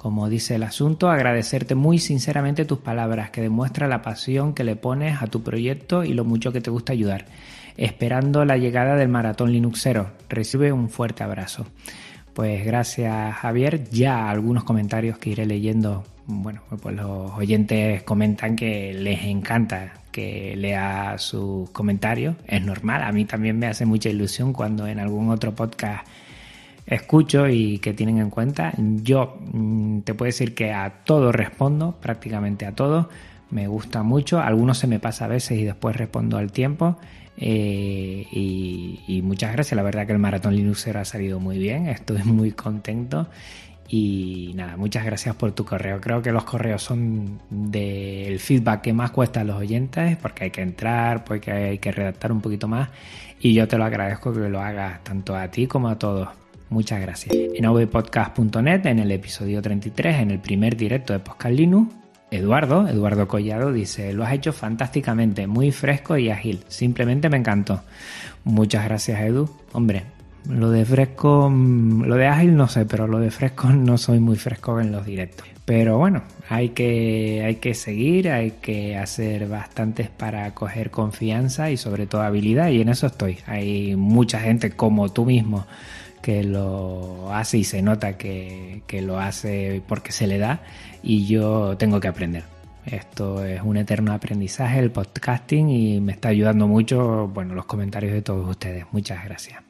Como 0.00 0.30
dice 0.30 0.54
el 0.54 0.62
asunto, 0.62 1.10
agradecerte 1.10 1.74
muy 1.74 1.98
sinceramente 1.98 2.64
tus 2.64 2.78
palabras 2.78 3.28
que 3.28 3.42
demuestra 3.42 3.86
la 3.86 4.00
pasión 4.00 4.54
que 4.54 4.64
le 4.64 4.74
pones 4.74 5.20
a 5.20 5.26
tu 5.26 5.42
proyecto 5.42 6.04
y 6.04 6.14
lo 6.14 6.24
mucho 6.24 6.52
que 6.52 6.62
te 6.62 6.70
gusta 6.70 6.94
ayudar. 6.94 7.26
Esperando 7.76 8.46
la 8.46 8.56
llegada 8.56 8.96
del 8.96 9.10
maratón 9.10 9.52
Linuxero. 9.52 10.12
Recibe 10.30 10.72
un 10.72 10.88
fuerte 10.88 11.22
abrazo. 11.22 11.66
Pues 12.32 12.64
gracias 12.64 13.34
Javier. 13.34 13.90
Ya 13.90 14.30
algunos 14.30 14.64
comentarios 14.64 15.18
que 15.18 15.28
iré 15.28 15.44
leyendo. 15.44 16.02
Bueno, 16.24 16.62
pues 16.80 16.96
los 16.96 17.32
oyentes 17.32 18.02
comentan 18.04 18.56
que 18.56 18.94
les 18.94 19.24
encanta 19.24 19.92
que 20.10 20.56
lea 20.56 21.16
sus 21.18 21.68
comentarios. 21.72 22.36
Es 22.46 22.64
normal. 22.64 23.02
A 23.02 23.12
mí 23.12 23.26
también 23.26 23.58
me 23.58 23.66
hace 23.66 23.84
mucha 23.84 24.08
ilusión 24.08 24.54
cuando 24.54 24.86
en 24.86 24.98
algún 24.98 25.28
otro 25.28 25.54
podcast 25.54 26.06
escucho 26.90 27.48
y 27.48 27.78
que 27.78 27.94
tienen 27.94 28.18
en 28.18 28.30
cuenta. 28.30 28.72
Yo 28.76 29.38
mm, 29.52 30.00
te 30.00 30.12
puedo 30.14 30.26
decir 30.26 30.54
que 30.54 30.72
a 30.72 31.04
todo 31.04 31.32
respondo, 31.32 31.96
prácticamente 32.00 32.66
a 32.66 32.74
todo. 32.74 33.08
Me 33.50 33.66
gusta 33.68 34.02
mucho. 34.02 34.40
Algunos 34.40 34.78
se 34.78 34.86
me 34.86 34.98
pasa 34.98 35.24
a 35.24 35.28
veces 35.28 35.58
y 35.58 35.64
después 35.64 35.96
respondo 35.96 36.36
al 36.36 36.52
tiempo. 36.52 36.98
Eh, 37.36 38.26
y, 38.32 39.22
muchas 39.22 39.52
gracias. 39.52 39.76
La 39.76 39.82
verdad 39.82 40.06
que 40.06 40.12
el 40.12 40.18
maratón 40.18 40.54
Linuxero 40.56 41.00
ha 41.00 41.04
salido 41.04 41.40
muy 41.40 41.58
bien. 41.58 41.86
Estoy 41.88 42.22
muy 42.24 42.52
contento. 42.52 43.28
Y 43.92 44.52
nada, 44.54 44.76
muchas 44.76 45.04
gracias 45.04 45.34
por 45.34 45.50
tu 45.52 45.64
correo. 45.64 46.00
Creo 46.00 46.22
que 46.22 46.30
los 46.30 46.44
correos 46.44 46.82
son 46.82 47.40
del 47.50 48.38
feedback 48.38 48.82
que 48.82 48.92
más 48.92 49.10
cuesta 49.10 49.40
a 49.40 49.44
los 49.44 49.56
oyentes 49.56 50.16
porque 50.16 50.44
hay 50.44 50.50
que 50.52 50.62
entrar, 50.62 51.24
porque 51.24 51.50
hay 51.50 51.78
que 51.78 51.90
redactar 51.90 52.30
un 52.30 52.40
poquito 52.40 52.68
más. 52.68 52.88
Y 53.40 53.52
yo 53.52 53.66
te 53.66 53.76
lo 53.78 53.84
agradezco 53.84 54.32
que 54.32 54.48
lo 54.48 54.60
hagas 54.60 55.02
tanto 55.02 55.34
a 55.34 55.48
ti 55.48 55.66
como 55.66 55.88
a 55.88 55.98
todos. 55.98 56.28
Muchas 56.70 57.00
gracias. 57.00 57.34
En 57.34 57.66
avpodcast.net, 57.66 58.86
en 58.86 59.00
el 59.00 59.10
episodio 59.10 59.60
33, 59.60 60.20
en 60.20 60.30
el 60.30 60.38
primer 60.38 60.76
directo 60.76 61.12
de 61.12 61.18
Podcast 61.18 61.52
Linux, 61.52 61.92
Eduardo, 62.30 62.86
Eduardo 62.86 63.26
Collado, 63.26 63.72
dice, 63.72 64.12
lo 64.12 64.24
has 64.24 64.32
hecho 64.34 64.52
fantásticamente, 64.52 65.48
muy 65.48 65.72
fresco 65.72 66.16
y 66.16 66.30
ágil, 66.30 66.60
simplemente 66.68 67.28
me 67.28 67.38
encantó. 67.38 67.82
Muchas 68.44 68.84
gracias 68.84 69.20
Edu. 69.20 69.50
Hombre, 69.72 70.04
lo 70.48 70.70
de 70.70 70.84
fresco, 70.84 71.50
mm, 71.50 72.04
lo 72.04 72.14
de 72.14 72.28
ágil 72.28 72.56
no 72.56 72.68
sé, 72.68 72.86
pero 72.86 73.08
lo 73.08 73.18
de 73.18 73.32
fresco 73.32 73.68
no 73.72 73.98
soy 73.98 74.20
muy 74.20 74.36
fresco 74.36 74.80
en 74.80 74.92
los 74.92 75.04
directos. 75.04 75.48
Pero 75.64 75.98
bueno, 75.98 76.22
hay 76.48 76.70
que, 76.70 77.42
hay 77.44 77.56
que 77.56 77.74
seguir, 77.74 78.30
hay 78.30 78.52
que 78.62 78.96
hacer 78.96 79.48
bastantes 79.48 80.08
para 80.08 80.52
coger 80.54 80.90
confianza 80.92 81.70
y 81.70 81.76
sobre 81.76 82.06
todo 82.06 82.22
habilidad 82.22 82.70
y 82.70 82.80
en 82.80 82.88
eso 82.90 83.08
estoy. 83.08 83.38
Hay 83.46 83.96
mucha 83.96 84.38
gente 84.38 84.70
como 84.70 85.08
tú 85.10 85.24
mismo 85.26 85.66
que 86.22 86.44
lo 86.44 87.32
hace 87.32 87.58
y 87.58 87.64
se 87.64 87.82
nota 87.82 88.16
que, 88.16 88.82
lo 89.02 89.18
hace 89.18 89.82
porque 89.86 90.12
se 90.12 90.26
le 90.26 90.38
da 90.38 90.62
y 91.02 91.26
yo 91.26 91.76
tengo 91.76 92.00
que 92.00 92.08
aprender. 92.08 92.44
Esto 92.86 93.44
es 93.44 93.60
un 93.62 93.76
eterno 93.76 94.12
aprendizaje, 94.12 94.78
el 94.78 94.90
podcasting, 94.90 95.68
y 95.68 96.00
me 96.00 96.12
está 96.12 96.30
ayudando 96.30 96.66
mucho, 96.66 97.28
bueno, 97.28 97.54
los 97.54 97.66
comentarios 97.66 98.12
de 98.12 98.22
todos 98.22 98.48
ustedes. 98.48 98.86
Muchas 98.90 99.24
gracias. 99.24 99.62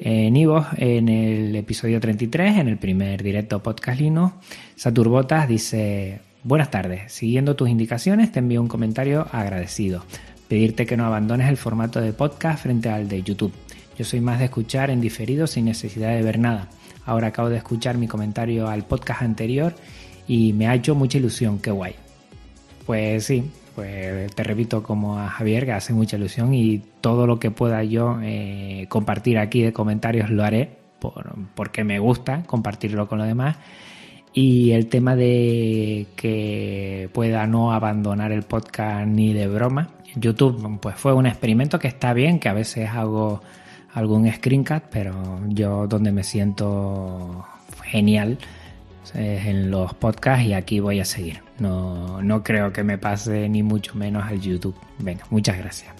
En 0.00 0.36
Ivo, 0.36 0.66
en 0.76 1.08
el 1.08 1.54
episodio 1.54 2.00
33, 2.00 2.58
en 2.58 2.68
el 2.68 2.78
primer 2.78 3.22
directo 3.22 3.62
podcast 3.62 4.00
Lino, 4.00 4.40
Saturbotas 4.74 5.48
dice, 5.48 6.20
buenas 6.42 6.70
tardes, 6.70 7.12
siguiendo 7.12 7.56
tus 7.56 7.68
indicaciones 7.68 8.32
te 8.32 8.40
envío 8.40 8.60
un 8.60 8.68
comentario 8.68 9.26
agradecido. 9.32 10.04
Pedirte 10.48 10.84
que 10.86 10.96
no 10.96 11.06
abandones 11.06 11.48
el 11.48 11.56
formato 11.56 12.00
de 12.00 12.12
podcast 12.12 12.62
frente 12.62 12.90
al 12.90 13.08
de 13.08 13.22
YouTube. 13.22 13.52
Yo 13.96 14.04
soy 14.04 14.20
más 14.20 14.38
de 14.38 14.46
escuchar 14.46 14.90
en 14.90 15.00
diferido 15.00 15.46
sin 15.46 15.66
necesidad 15.66 16.10
de 16.10 16.22
ver 16.22 16.38
nada. 16.38 16.68
Ahora 17.06 17.28
acabo 17.28 17.48
de 17.48 17.58
escuchar 17.58 17.96
mi 17.96 18.08
comentario 18.08 18.68
al 18.68 18.84
podcast 18.84 19.22
anterior 19.22 19.74
y 20.26 20.52
me 20.52 20.66
ha 20.66 20.74
hecho 20.74 20.94
mucha 20.94 21.18
ilusión, 21.18 21.58
qué 21.58 21.70
guay. 21.70 21.94
Pues 22.86 23.24
sí, 23.24 23.50
pues 23.74 24.34
te 24.34 24.42
repito 24.42 24.82
como 24.82 25.18
a 25.18 25.28
Javier 25.28 25.64
que 25.64 25.72
hace 25.72 25.92
mucha 25.92 26.16
ilusión 26.16 26.54
y 26.54 26.82
todo 27.00 27.26
lo 27.26 27.38
que 27.38 27.50
pueda 27.50 27.84
yo 27.84 28.18
eh, 28.22 28.86
compartir 28.88 29.38
aquí 29.38 29.62
de 29.62 29.72
comentarios 29.72 30.30
lo 30.30 30.44
haré 30.44 30.84
porque 31.54 31.84
me 31.84 31.98
gusta 31.98 32.42
compartirlo 32.44 33.06
con 33.08 33.18
los 33.18 33.26
demás. 33.26 33.56
Y 34.32 34.72
el 34.72 34.88
tema 34.88 35.14
de 35.14 36.06
que 36.16 37.08
pueda 37.12 37.46
no 37.46 37.72
abandonar 37.72 38.32
el 38.32 38.42
podcast 38.42 39.06
ni 39.06 39.32
de 39.32 39.46
broma. 39.46 39.90
YouTube 40.16 40.80
pues 40.80 40.96
fue 40.96 41.12
un 41.12 41.26
experimento 41.26 41.78
que 41.78 41.88
está 41.88 42.12
bien, 42.14 42.40
que 42.40 42.48
a 42.48 42.52
veces 42.52 42.88
hago 42.88 43.42
algún 43.94 44.30
screencast, 44.30 44.86
pero 44.90 45.40
yo 45.48 45.86
donde 45.86 46.12
me 46.12 46.22
siento 46.22 47.46
genial 47.82 48.38
es 49.14 49.46
en 49.46 49.70
los 49.70 49.94
podcasts 49.94 50.44
y 50.44 50.54
aquí 50.54 50.80
voy 50.80 51.00
a 51.00 51.04
seguir. 51.04 51.40
No, 51.58 52.20
no 52.22 52.42
creo 52.42 52.72
que 52.72 52.82
me 52.82 52.98
pase 52.98 53.48
ni 53.48 53.62
mucho 53.62 53.94
menos 53.94 54.24
al 54.24 54.40
YouTube. 54.40 54.74
Venga, 54.98 55.24
muchas 55.30 55.56
gracias. 55.58 55.94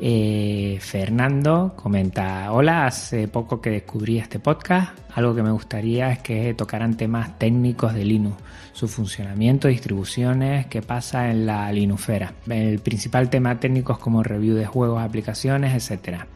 Eh, 0.00 0.78
Fernando 0.80 1.72
comenta, 1.74 2.52
hola, 2.52 2.86
hace 2.86 3.26
poco 3.26 3.60
que 3.60 3.70
descubrí 3.70 4.18
este 4.18 4.38
podcast, 4.38 4.96
algo 5.14 5.34
que 5.34 5.42
me 5.42 5.50
gustaría 5.50 6.12
es 6.12 6.20
que 6.20 6.54
tocaran 6.54 6.96
temas 6.96 7.36
técnicos 7.38 7.94
de 7.94 8.04
Linux, 8.04 8.36
su 8.72 8.86
funcionamiento, 8.86 9.66
distribuciones, 9.66 10.66
qué 10.66 10.82
pasa 10.82 11.30
en 11.30 11.46
la 11.46 11.72
Linuxera. 11.72 12.32
El 12.48 12.78
principal 12.78 13.28
tema 13.28 13.58
técnico 13.58 13.94
es 13.94 13.98
como 13.98 14.22
review 14.22 14.54
de 14.54 14.66
juegos, 14.66 15.02
aplicaciones, 15.02 15.74
etcétera 15.74 16.28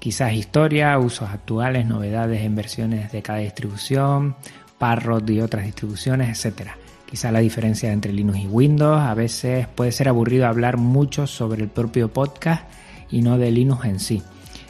quizás 0.00 0.32
historia, 0.32 0.98
usos 0.98 1.30
actuales, 1.30 1.86
novedades 1.86 2.40
en 2.40 2.56
versiones 2.56 3.12
de 3.12 3.22
cada 3.22 3.38
distribución, 3.38 4.34
Parrot 4.78 5.28
y 5.30 5.40
otras 5.40 5.66
distribuciones, 5.66 6.44
etc. 6.44 6.70
Quizás 7.08 7.32
la 7.32 7.40
diferencia 7.40 7.92
entre 7.92 8.12
Linux 8.12 8.38
y 8.40 8.46
Windows, 8.46 9.00
a 9.00 9.14
veces 9.14 9.68
puede 9.68 9.92
ser 9.92 10.08
aburrido 10.08 10.46
hablar 10.46 10.78
mucho 10.78 11.26
sobre 11.26 11.62
el 11.62 11.68
propio 11.68 12.12
podcast 12.12 12.64
y 13.10 13.20
no 13.22 13.38
de 13.38 13.50
Linux 13.50 13.84
en 13.84 14.00
sí. 14.00 14.22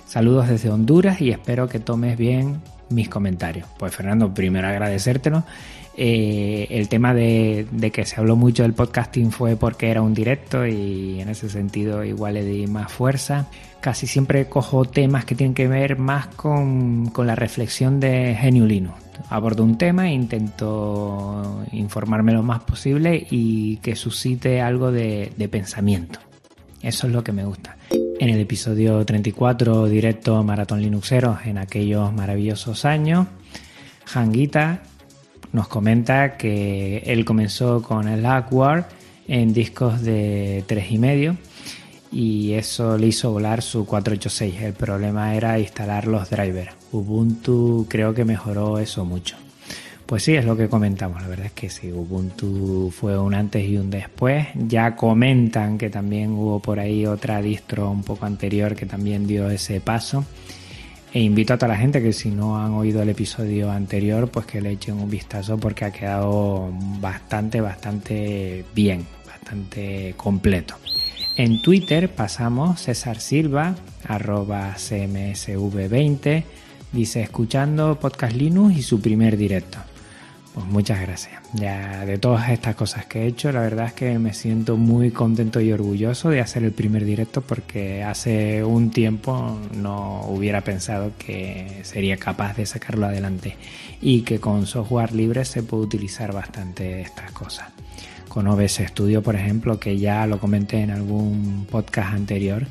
Saludos 0.04 0.48
desde 0.48 0.70
Honduras 0.70 1.20
y 1.20 1.30
espero 1.30 1.68
que 1.68 1.78
tomes 1.78 2.18
bien 2.18 2.60
mis 2.88 3.08
comentarios. 3.08 3.68
Pues 3.78 3.94
Fernando, 3.94 4.34
primero 4.34 4.66
agradecértelo 4.66 5.44
eh, 6.02 6.66
el 6.70 6.88
tema 6.88 7.12
de, 7.12 7.66
que 7.92 8.06
se 8.06 8.18
habló 8.18 8.34
mucho 8.34 8.62
del 8.62 8.72
podcasting 8.72 9.30
fue 9.30 9.56
porque 9.56 9.90
era 9.90 10.00
un 10.00 10.14
directo 10.14 10.66
y 10.66 11.20
en 11.20 11.28
ese 11.28 11.50
sentido 11.50 12.02
igual 12.04 12.34
le 12.34 12.42
di 12.42 12.66
más 12.66 12.90
fuerza. 12.90 13.50
Casi 13.82 14.06
siempre 14.06 14.48
cojo 14.48 14.86
temas 14.86 15.26
que 15.26 15.34
tienen 15.34 15.52
que 15.52 15.68
ver 15.68 15.98
más 15.98 16.28
con, 16.28 17.12
la 17.14 17.34
reflexión 17.34 18.00
de 18.00 18.34
Genio 18.34 18.64
Linux. 18.64 18.94
Abordo 19.28 19.62
un 19.62 19.76
tema 19.76 20.08
e 20.08 20.14
intento 20.14 21.66
informarme 21.72 22.32
lo 22.32 22.42
más 22.42 22.62
posible 22.62 23.26
y 23.30 23.76
que 23.82 23.94
suscite 23.94 24.62
algo 24.62 24.92
de, 24.92 25.48
pensamiento. 25.52 26.18
Eso 26.80 27.08
es 27.08 27.12
lo 27.12 27.22
que 27.22 27.32
me 27.32 27.44
gusta. 27.44 27.76
En 27.90 28.30
el 28.30 28.40
episodio 28.40 29.04
34 29.04 29.86
directo 29.86 30.42
Maratón 30.44 30.80
Linuxero 30.80 31.36
en 31.44 31.58
aquellos 31.58 32.10
maravillosos 32.10 32.86
años, 32.86 33.26
Hanguita 34.06 34.80
nos 35.52 35.68
comenta 35.68 36.36
que 36.36 36.98
él 37.06 37.24
comenzó 37.24 37.82
con 37.82 38.08
el 38.08 38.24
Awkward 38.24 38.84
en 39.26 39.52
discos 39.52 40.02
de 40.02 40.64
3,5 40.66 41.36
y 42.12 42.52
eso 42.54 42.98
le 42.98 43.08
hizo 43.08 43.30
volar 43.30 43.62
su 43.62 43.86
486. 43.86 44.62
El 44.62 44.72
problema 44.72 45.34
era 45.34 45.58
instalar 45.58 46.06
los 46.06 46.28
drivers. 46.30 46.72
Ubuntu 46.92 47.86
creo 47.88 48.14
que 48.14 48.24
mejoró 48.24 48.78
eso 48.78 49.04
mucho. 49.04 49.36
Pues 50.06 50.24
sí, 50.24 50.34
es 50.34 50.44
lo 50.44 50.56
que 50.56 50.68
comentamos. 50.68 51.22
La 51.22 51.28
verdad 51.28 51.46
es 51.46 51.52
que 51.52 51.70
sí, 51.70 51.92
Ubuntu 51.92 52.90
fue 52.90 53.16
un 53.16 53.32
antes 53.32 53.68
y 53.68 53.76
un 53.76 53.90
después. 53.90 54.48
Ya 54.56 54.96
comentan 54.96 55.78
que 55.78 55.88
también 55.88 56.32
hubo 56.32 56.58
por 56.58 56.80
ahí 56.80 57.06
otra 57.06 57.40
distro 57.40 57.88
un 57.88 58.02
poco 58.02 58.26
anterior 58.26 58.74
que 58.74 58.86
también 58.86 59.28
dio 59.28 59.48
ese 59.48 59.80
paso. 59.80 60.24
E 61.12 61.20
invito 61.20 61.54
a 61.54 61.58
toda 61.58 61.72
la 61.72 61.76
gente 61.76 62.00
que 62.00 62.12
si 62.12 62.30
no 62.30 62.62
han 62.62 62.72
oído 62.72 63.02
el 63.02 63.08
episodio 63.08 63.70
anterior, 63.70 64.30
pues 64.30 64.46
que 64.46 64.60
le 64.60 64.70
echen 64.70 64.94
un 64.94 65.10
vistazo 65.10 65.58
porque 65.58 65.84
ha 65.84 65.90
quedado 65.90 66.70
bastante, 67.00 67.60
bastante 67.60 68.64
bien, 68.74 69.04
bastante 69.26 70.14
completo. 70.16 70.76
En 71.36 71.62
Twitter 71.62 72.14
pasamos 72.14 72.82
César 72.82 73.18
Silva, 73.18 73.74
arroba 74.06 74.74
CMSV20, 74.76 76.44
dice 76.92 77.22
escuchando 77.22 77.98
Podcast 77.98 78.36
Linux 78.36 78.76
y 78.76 78.82
su 78.82 79.00
primer 79.00 79.36
directo. 79.36 79.78
Pues 80.60 80.72
muchas 80.72 81.00
gracias. 81.00 81.40
Ya 81.54 82.04
de 82.04 82.18
todas 82.18 82.50
estas 82.50 82.74
cosas 82.74 83.06
que 83.06 83.22
he 83.22 83.26
hecho, 83.26 83.50
la 83.50 83.60
verdad 83.60 83.86
es 83.86 83.92
que 83.94 84.18
me 84.18 84.34
siento 84.34 84.76
muy 84.76 85.10
contento 85.10 85.58
y 85.58 85.72
orgulloso 85.72 86.28
de 86.28 86.40
hacer 86.40 86.64
el 86.64 86.72
primer 86.72 87.06
directo 87.06 87.40
porque 87.40 88.02
hace 88.02 88.62
un 88.62 88.90
tiempo 88.90 89.58
no 89.74 90.26
hubiera 90.28 90.60
pensado 90.60 91.12
que 91.18 91.80
sería 91.84 92.18
capaz 92.18 92.58
de 92.58 92.66
sacarlo 92.66 93.06
adelante 93.06 93.56
y 94.02 94.20
que 94.20 94.38
con 94.38 94.66
software 94.66 95.14
libre 95.14 95.46
se 95.46 95.62
puede 95.62 95.84
utilizar 95.84 96.34
bastante 96.34 97.00
estas 97.00 97.32
cosas. 97.32 97.70
Con 98.28 98.46
OBS 98.46 98.82
Studio, 98.88 99.22
por 99.22 99.36
ejemplo, 99.36 99.80
que 99.80 99.96
ya 99.96 100.26
lo 100.26 100.38
comenté 100.38 100.82
en 100.82 100.90
algún 100.90 101.66
podcast 101.70 102.12
anterior, 102.12 102.66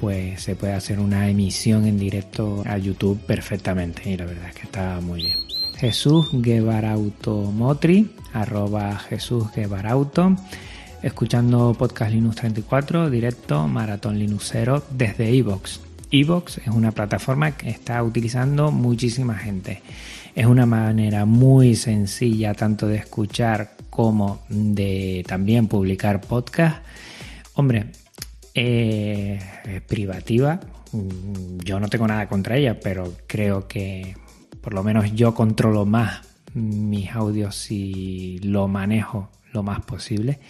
pues 0.00 0.40
se 0.40 0.54
puede 0.54 0.74
hacer 0.74 1.00
una 1.00 1.28
emisión 1.28 1.84
en 1.84 1.98
directo 1.98 2.62
a 2.64 2.78
YouTube 2.78 3.18
perfectamente 3.26 4.08
y 4.08 4.16
la 4.16 4.26
verdad 4.26 4.50
es 4.50 4.54
que 4.54 4.62
está 4.62 5.00
muy 5.00 5.24
bien. 5.24 5.63
Jesús 5.76 6.28
Guevarauto 6.32 7.50
Motri, 7.50 8.10
arroba 8.32 8.98
Jesús 8.98 9.52
Guevarauto, 9.54 10.36
escuchando 11.02 11.74
Podcast 11.78 12.12
Linux 12.12 12.36
34, 12.36 13.10
directo 13.10 13.66
Maratón 13.66 14.18
Linuxero 14.18 14.82
desde 14.90 15.36
Evox. 15.36 15.80
Evox 16.10 16.58
es 16.58 16.68
una 16.68 16.92
plataforma 16.92 17.52
que 17.52 17.70
está 17.70 18.02
utilizando 18.02 18.70
muchísima 18.70 19.34
gente. 19.34 19.82
Es 20.34 20.46
una 20.46 20.66
manera 20.66 21.24
muy 21.24 21.74
sencilla 21.74 22.54
tanto 22.54 22.86
de 22.86 22.96
escuchar 22.96 23.76
como 23.90 24.42
de 24.48 25.24
también 25.26 25.68
publicar 25.68 26.20
podcast. 26.20 26.84
Hombre, 27.54 27.86
eh, 28.54 29.40
privativa. 29.86 30.60
Yo 31.64 31.80
no 31.80 31.88
tengo 31.88 32.06
nada 32.06 32.28
contra 32.28 32.56
ella, 32.56 32.78
pero 32.80 33.12
creo 33.26 33.66
que 33.66 34.14
por 34.64 34.72
lo 34.72 34.82
menos 34.82 35.12
yo 35.12 35.34
controlo 35.34 35.84
más 35.84 36.22
mis 36.54 37.12
audios 37.12 37.54
si 37.54 38.38
lo 38.38 38.66
manejo 38.66 39.28
lo 39.52 39.62
más 39.62 39.82
posible. 39.82 40.40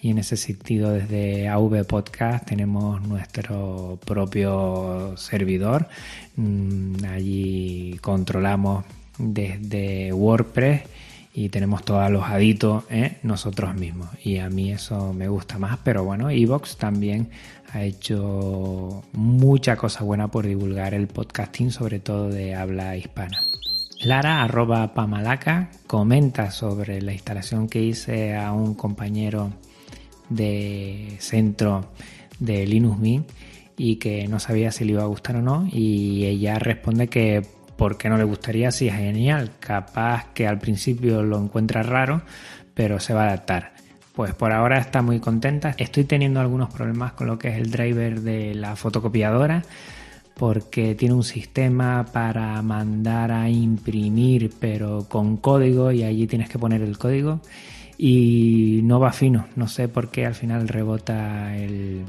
Y 0.00 0.10
en 0.10 0.18
ese 0.18 0.36
sentido, 0.36 0.92
desde 0.92 1.48
AV 1.48 1.84
Podcast 1.86 2.46
tenemos 2.46 3.00
nuestro 3.00 3.98
propio 4.04 5.16
servidor. 5.16 5.88
Mm, 6.36 7.04
allí 7.06 7.98
controlamos 8.02 8.84
desde 9.18 10.12
WordPress 10.12 10.82
y 11.34 11.48
tenemos 11.48 11.84
todo 11.84 12.00
alojadito 12.00 12.84
¿eh? 12.90 13.18
nosotros 13.22 13.74
mismos. 13.74 14.08
Y 14.22 14.38
a 14.38 14.50
mí 14.50 14.70
eso 14.70 15.12
me 15.12 15.28
gusta 15.28 15.58
más. 15.58 15.78
Pero 15.82 16.04
bueno, 16.04 16.28
Evox 16.30 16.76
también 16.76 17.30
ha 17.72 17.82
hecho 17.82 19.02
mucha 19.12 19.76
cosa 19.76 20.04
buena 20.04 20.28
por 20.28 20.46
divulgar 20.46 20.92
el 20.94 21.08
podcasting, 21.08 21.70
sobre 21.70 22.00
todo 22.00 22.28
de 22.28 22.54
habla 22.54 22.96
hispana. 22.96 23.42
Lara, 24.02 24.42
arroba 24.42 24.94
Pamalaca, 24.94 25.70
comenta 25.86 26.50
sobre 26.50 27.00
la 27.00 27.12
instalación 27.12 27.68
que 27.68 27.80
hice 27.80 28.34
a 28.36 28.52
un 28.52 28.74
compañero 28.74 29.52
de 30.28 31.16
centro 31.20 31.92
de 32.40 32.66
Linux 32.66 32.98
Mint 32.98 33.30
y 33.76 33.96
que 33.96 34.26
no 34.28 34.40
sabía 34.40 34.72
si 34.72 34.84
le 34.84 34.92
iba 34.92 35.02
a 35.02 35.06
gustar 35.06 35.36
o 35.36 35.42
no 35.42 35.68
y 35.70 36.24
ella 36.24 36.58
responde 36.58 37.08
que 37.08 37.42
por 37.82 37.98
qué 37.98 38.08
no 38.08 38.16
le 38.16 38.22
gustaría 38.22 38.68
es 38.68 38.78
genial, 38.78 39.50
capaz 39.58 40.26
que 40.34 40.46
al 40.46 40.60
principio 40.60 41.24
lo 41.24 41.36
encuentra 41.36 41.82
raro, 41.82 42.22
pero 42.74 43.00
se 43.00 43.12
va 43.12 43.24
a 43.24 43.26
adaptar. 43.26 43.72
Pues 44.14 44.34
por 44.34 44.52
ahora 44.52 44.78
está 44.78 45.02
muy 45.02 45.18
contenta. 45.18 45.74
Estoy 45.76 46.04
teniendo 46.04 46.38
algunos 46.38 46.72
problemas 46.72 47.14
con 47.14 47.26
lo 47.26 47.40
que 47.40 47.48
es 47.48 47.56
el 47.56 47.72
driver 47.72 48.20
de 48.20 48.54
la 48.54 48.76
fotocopiadora 48.76 49.64
porque 50.36 50.94
tiene 50.94 51.12
un 51.12 51.24
sistema 51.24 52.06
para 52.12 52.62
mandar 52.62 53.32
a 53.32 53.50
imprimir 53.50 54.52
pero 54.60 55.06
con 55.08 55.36
código 55.38 55.90
y 55.90 56.04
allí 56.04 56.28
tienes 56.28 56.48
que 56.48 56.60
poner 56.60 56.82
el 56.82 56.96
código 56.98 57.40
y 57.98 58.78
no 58.84 59.00
va 59.00 59.10
fino, 59.10 59.46
no 59.56 59.66
sé 59.66 59.88
por 59.88 60.08
qué 60.08 60.24
al 60.24 60.36
final 60.36 60.68
rebota 60.68 61.56
el, 61.56 62.04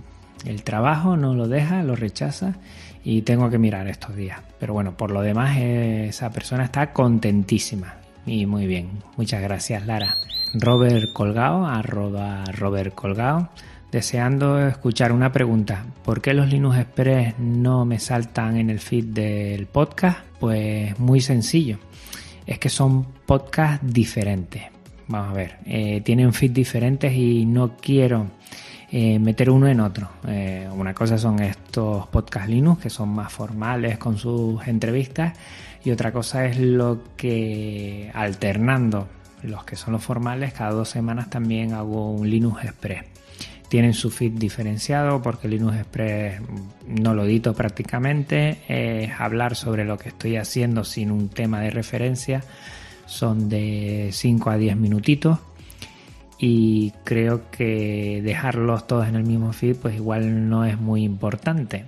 trabajo, 0.64 1.18
no 1.18 1.34
lo 1.34 1.48
deja, 1.48 1.82
lo 1.82 1.96
rechaza 1.96 2.58
y 3.04 3.22
tengo 3.24 3.50
que 3.50 3.58
mirar 3.58 3.88
estos 3.88 4.16
días. 4.16 4.40
Pero 4.60 4.74
bueno, 4.74 4.96
por 4.96 5.12
lo 5.12 5.22
demás 5.22 5.58
esa 5.58 6.32
persona 6.32 6.66
está 6.66 6.92
contentísima 6.94 7.96
y 8.26 8.46
muy 8.46 8.68
bien. 8.68 8.90
Muchas 9.18 9.42
gracias 9.42 9.86
Lara. 9.86 10.18
Robert 10.54 11.12
Colgao, 11.14 11.66
arroba 11.66 12.46
Robert 12.46 12.94
Colgao 12.94 13.50
deseando 13.94 14.60
escuchar 14.68 15.12
una 15.12 15.32
pregunta. 15.32 15.86
¿Por 16.04 16.20
qué 16.20 16.34
los 16.34 16.50
Linux 16.50 16.80
Express 16.80 17.38
no 17.38 17.86
me 17.86 18.00
saltan 18.00 18.58
en 18.58 18.72
el 18.72 18.80
feed 18.80 19.06
del 19.06 19.68
podcast? 19.68 20.20
Pues 20.40 20.98
muy 21.00 21.22
sencillo. 21.22 21.78
Es 22.48 22.58
que 22.58 22.70
son 22.70 23.06
podcasts 23.26 23.86
diferentes. 23.86 24.64
Vamos 25.08 25.30
a 25.30 25.34
ver, 25.34 25.58
eh, 25.66 26.02
tienen 26.02 26.34
feeds 26.34 26.56
diferentes 26.56 27.14
y 27.14 27.46
no 27.46 27.78
quiero 27.78 28.32
eh, 28.96 29.18
meter 29.18 29.50
uno 29.50 29.68
en 29.68 29.80
otro. 29.80 30.08
Eh, 30.28 30.70
una 30.72 30.94
cosa 30.94 31.18
son 31.18 31.42
estos 31.42 32.06
podcasts 32.10 32.48
Linux 32.48 32.84
que 32.84 32.90
son 32.92 33.10
más 33.10 33.34
formales 33.34 33.98
con 33.98 34.20
sus 34.20 34.68
entrevistas 34.68 35.34
y 35.84 35.90
otra 35.90 36.12
cosa 36.12 36.46
es 36.46 36.60
lo 36.60 37.00
que 37.18 38.12
alternando 38.14 39.08
los 39.42 39.64
que 39.64 39.78
son 39.78 39.94
los 39.94 40.04
formales 40.04 40.54
cada 40.54 40.70
dos 40.74 40.90
semanas 40.90 41.32
también 41.32 41.74
hago 41.74 42.12
un 42.12 42.30
Linux 42.30 42.66
Express 42.66 43.06
tienen 43.68 43.96
su 43.96 44.12
feed 44.12 44.34
diferenciado 44.34 45.24
porque 45.24 45.48
Linux 45.48 45.78
Express 45.78 46.40
no 46.88 47.16
lo 47.16 47.26
edito 47.26 47.56
prácticamente, 47.56 48.60
es 48.68 49.10
hablar 49.20 49.56
sobre 49.56 49.86
lo 49.86 49.98
que 49.98 50.10
estoy 50.10 50.36
haciendo 50.36 50.84
sin 50.84 51.10
un 51.10 51.30
tema 51.30 51.62
de 51.62 51.72
referencia, 51.72 52.44
son 53.08 53.50
de 53.50 54.10
5 54.12 54.52
a 54.52 54.58
10 54.58 54.78
minutitos 54.78 55.40
y 56.46 56.92
creo 57.06 57.50
que 57.52 58.22
dejarlos 58.22 58.86
todos 58.86 59.08
en 59.08 59.16
el 59.16 59.24
mismo 59.24 59.54
feed 59.54 59.78
pues 59.78 59.96
igual 59.96 60.50
no 60.50 60.66
es 60.66 60.78
muy 60.78 61.04
importante. 61.04 61.86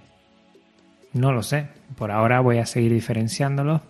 No 1.12 1.34
lo 1.34 1.44
sé, 1.44 1.68
por 1.98 2.10
ahora 2.10 2.40
voy 2.40 2.60
a 2.60 2.66
seguir 2.66 2.94
diferenciándolos 2.94 3.82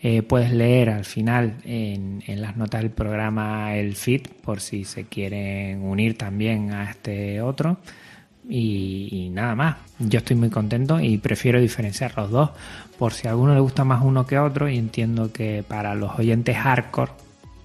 eh, 0.00 0.22
puedes 0.22 0.52
leer 0.52 0.90
al 0.90 1.04
final 1.04 1.56
en, 1.64 2.22
las 2.40 2.56
notas 2.56 2.82
del 2.82 2.92
programa 2.92 3.74
el 3.74 3.96
feed 3.96 4.28
por 4.44 4.60
si 4.60 4.84
se 4.84 5.06
quieren 5.06 5.82
unir 5.82 6.16
también 6.16 6.72
a 6.72 6.90
este 6.90 7.42
otro. 7.42 7.78
Y, 8.48 9.30
nada 9.32 9.56
más. 9.56 9.76
Yo 9.98 10.18
estoy 10.18 10.36
muy 10.36 10.48
contento 10.48 11.00
y 11.00 11.18
prefiero 11.18 11.60
diferenciar 11.60 12.16
los 12.16 12.30
dos 12.30 12.50
por 12.98 13.12
si 13.12 13.26
a 13.26 13.32
alguno 13.32 13.52
le 13.52 13.60
gusta 13.60 13.82
más 13.82 14.02
uno 14.02 14.26
que 14.26 14.38
otro 14.38 14.68
y 14.68 14.78
entiendo 14.78 15.32
que 15.32 15.64
para 15.66 15.96
los 15.96 16.16
oyentes 16.18 16.56
hardcore 16.56 17.10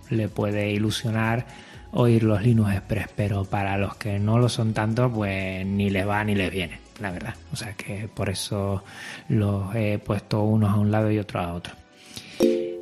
le 0.09 0.29
puede 0.29 0.71
ilusionar 0.71 1.45
oír 1.93 2.23
los 2.23 2.41
Linux 2.41 2.73
Express, 2.73 3.07
pero 3.15 3.45
para 3.45 3.77
los 3.77 3.95
que 3.95 4.19
no 4.19 4.39
lo 4.39 4.49
son 4.49 4.73
tanto, 4.73 5.11
pues 5.11 5.65
ni 5.65 5.89
les 5.89 6.07
va 6.07 6.23
ni 6.23 6.35
les 6.35 6.51
viene, 6.51 6.79
la 6.99 7.11
verdad. 7.11 7.35
O 7.51 7.55
sea 7.55 7.73
que 7.73 8.07
por 8.13 8.29
eso 8.29 8.83
los 9.29 9.73
he 9.75 9.99
puesto 9.99 10.43
unos 10.43 10.71
a 10.71 10.75
un 10.75 10.91
lado 10.91 11.11
y 11.11 11.19
otros 11.19 11.45
a 11.45 11.53
otro. 11.53 11.73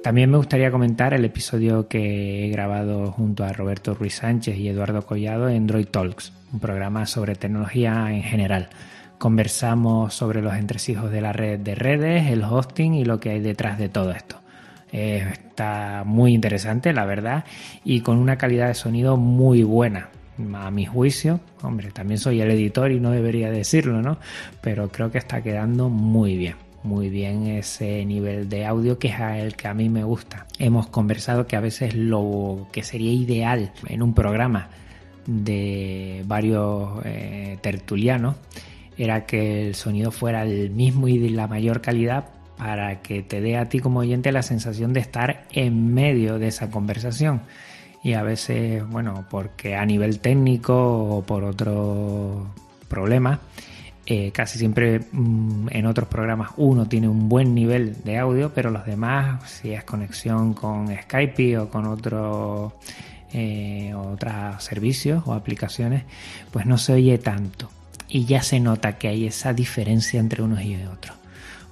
También 0.04 0.32
me 0.32 0.38
gustaría 0.38 0.71
comentar 0.71 1.13
el 1.13 1.26
episodio 1.26 1.88
que 1.88 2.45
he 2.45 2.50
grabado 2.50 3.12
junto 3.12 3.43
a 3.43 3.54
Roberto 3.54 3.93
Ruiz 3.93 4.15
Sánchez 4.15 4.58
y 4.58 4.67
Eduardo 4.67 5.06
Collado 5.06 5.47
en 5.47 5.67
Droid 5.67 5.88
Talks, 5.88 6.34
un 6.52 6.60
programa 6.60 7.06
sobre 7.06 7.36
tecnología 7.36 8.12
en 8.12 8.24
general. 8.24 8.69
Conversamos 9.19 10.15
sobre 10.15 10.41
los 10.41 10.56
entresijos 10.56 11.12
de 11.12 11.21
la 11.21 11.34
red 11.34 11.60
de 11.60 11.76
redes, 11.76 12.32
el 12.32 12.43
hosting 12.43 12.95
y 12.95 13.06
lo 13.06 13.19
que 13.19 13.30
hay 13.30 13.39
detrás 13.41 13.78
de 13.78 13.89
todo 13.89 14.12
esto. 14.12 14.40
Eh, 14.91 15.25
está 15.32 16.04
muy 16.06 16.34
interesante, 16.34 16.93
la 16.93 17.06
verdad, 17.06 17.45
y 17.84 18.01
con 18.01 18.17
una 18.17 18.38
calidad 18.38 18.67
de 18.67 18.73
sonido 18.73 19.17
muy 19.17 19.63
buena. 19.63 20.10
A 20.56 20.71
mi 20.71 20.86
juicio, 20.86 21.39
hombre, 21.62 21.91
también 21.91 22.17
soy 22.17 22.41
el 22.41 22.49
editor 22.49 22.91
y 22.91 22.99
no 22.99 23.12
debería 23.12 23.51
decirlo, 23.51 24.01
¿no? 24.01 24.17
Pero 24.62 24.89
creo 24.89 25.12
que 25.12 25.19
está 25.19 25.41
quedando 25.43 25.89
muy 25.89 26.36
bien 26.36 26.56
muy 26.84 27.10
bien 27.10 27.47
ese 27.47 28.04
nivel 28.06 28.49
de 28.49 28.65
audio 28.65 28.97
que 28.97 29.10
es 29.10 29.19
el 29.19 29.56
que 29.56 29.67
a 29.67 29.73
mí 29.73 29.89
me 29.89 30.04
gusta. 30.04 30.47
Hemos 30.58 30.88
conversado 30.88 31.47
que 31.47 31.56
a 31.56 31.60
veces 31.60 31.95
lo 31.95 32.67
que 32.71 32.84
sería 32.84 33.12
ideal 33.12 33.71
en 33.88 34.01
un 34.01 34.13
programa 34.13 34.69
de 35.27 36.23
varios 36.25 37.01
eh, 37.06 37.58
tertulianos 37.62 38.36
era 38.97 39.25
que 39.25 39.67
el 39.67 39.75
sonido 39.75 40.12
fuera 40.12 40.43
el 40.43 40.71
mismo 40.71 41.08
y 41.08 41.17
de 41.17 41.30
la 41.30 41.47
mayor 41.47 41.82
calidad 41.82 42.25
para 42.62 43.02
que 43.02 43.24
te 43.24 43.41
dé 43.41 43.58
a 43.58 43.69
ti 43.69 43.80
como 43.80 44.02
oyente 44.02 44.32
la 44.32 44.43
sensación 44.43 44.93
de 44.93 45.00
estar 45.00 45.47
en 45.52 45.95
medio 45.95 46.38
de 46.38 46.50
esa 46.50 46.69
conversación. 46.69 47.41
Y 48.04 48.13
a 48.13 48.21
veces, 48.21 48.88
bueno, 48.88 49.26
porque 49.32 49.76
a 49.76 49.84
nivel 49.84 50.19
técnico 50.19 50.76
o 50.76 51.24
por 51.24 51.43
otro 51.43 52.54
problema, 52.88 53.39
eh, 54.06 54.32
casi 54.32 54.60
siempre 54.60 55.00
mm, 55.12 55.69
en 55.71 55.86
otros 55.88 56.08
programas 56.08 56.52
uno 56.56 56.88
tiene 56.88 57.10
un 57.10 57.30
buen 57.30 57.56
nivel 57.56 58.04
de 58.04 58.19
audio, 58.19 58.52
pero 58.54 58.69
los 58.69 58.86
demás, 58.86 59.50
si 59.50 59.71
es 59.71 59.84
conexión 59.84 60.54
con 60.54 60.95
Skype 60.95 61.58
o 61.58 61.67
con 61.67 61.88
otro, 61.88 62.78
eh, 63.34 63.91
otros 63.95 64.63
servicios 64.63 65.24
o 65.26 65.34
aplicaciones, 65.34 66.04
pues 66.52 66.67
no 66.67 66.78
se 66.78 66.93
oye 66.93 67.17
tanto. 67.17 67.71
Y 68.08 68.26
ya 68.26 68.43
se 68.43 68.60
nota 68.60 69.00
que 69.00 69.08
hay 69.08 69.26
esa 69.26 69.52
diferencia 69.52 70.19
entre 70.19 70.43
unos 70.43 70.62
y 70.62 70.76
otros. 70.86 71.20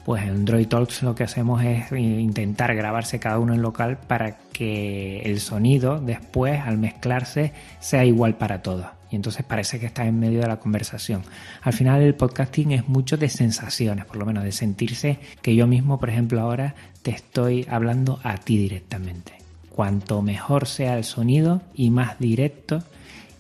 Pues 0.06 0.24
en 0.24 0.30
Android 0.30 0.68
Talks 0.68 1.04
lo 1.04 1.14
que 1.14 1.24
hacemos 1.24 1.64
es 1.64 1.92
intentar 1.92 2.76
grabarse 2.76 3.20
cada 3.20 3.40
uno 3.40 3.54
en 3.54 3.62
local 3.62 3.98
para 4.08 4.38
que 4.54 5.22
el 5.22 5.40
sonido 5.40 6.00
después, 6.00 6.60
al 6.62 6.78
mezclarse, 6.78 7.54
sea 7.80 8.06
igual 8.06 8.36
para 8.36 8.62
todos 8.62 8.88
y 9.12 9.16
entonces 9.16 9.44
parece 9.44 9.80
que 9.80 9.88
estás 9.88 10.08
en 10.08 10.20
medio 10.20 10.42
de 10.42 10.48
la 10.48 10.60
conversación. 10.60 11.24
Al 11.62 11.74
final 11.74 12.02
el 12.02 12.16
podcasting 12.16 12.72
es 12.72 12.88
mucho 12.88 13.18
de 13.18 13.30
sensaciones, 13.30 14.06
por 14.06 14.18
lo 14.18 14.26
menos 14.26 14.44
de 14.44 14.52
sentirse 14.52 15.20
que 15.42 15.56
yo 15.56 15.68
mismo, 15.68 16.00
por 16.00 16.10
ejemplo, 16.10 16.42
ahora 16.42 16.76
te 17.02 17.12
estoy 17.12 17.66
hablando 17.70 18.20
a 18.24 18.38
ti 18.38 18.58
directamente. 18.58 19.34
Cuanto 19.70 20.22
mejor 20.22 20.68
sea 20.68 20.98
el 20.98 21.04
sonido 21.04 21.62
y 21.74 21.90
más 21.90 22.20
directo 22.20 22.84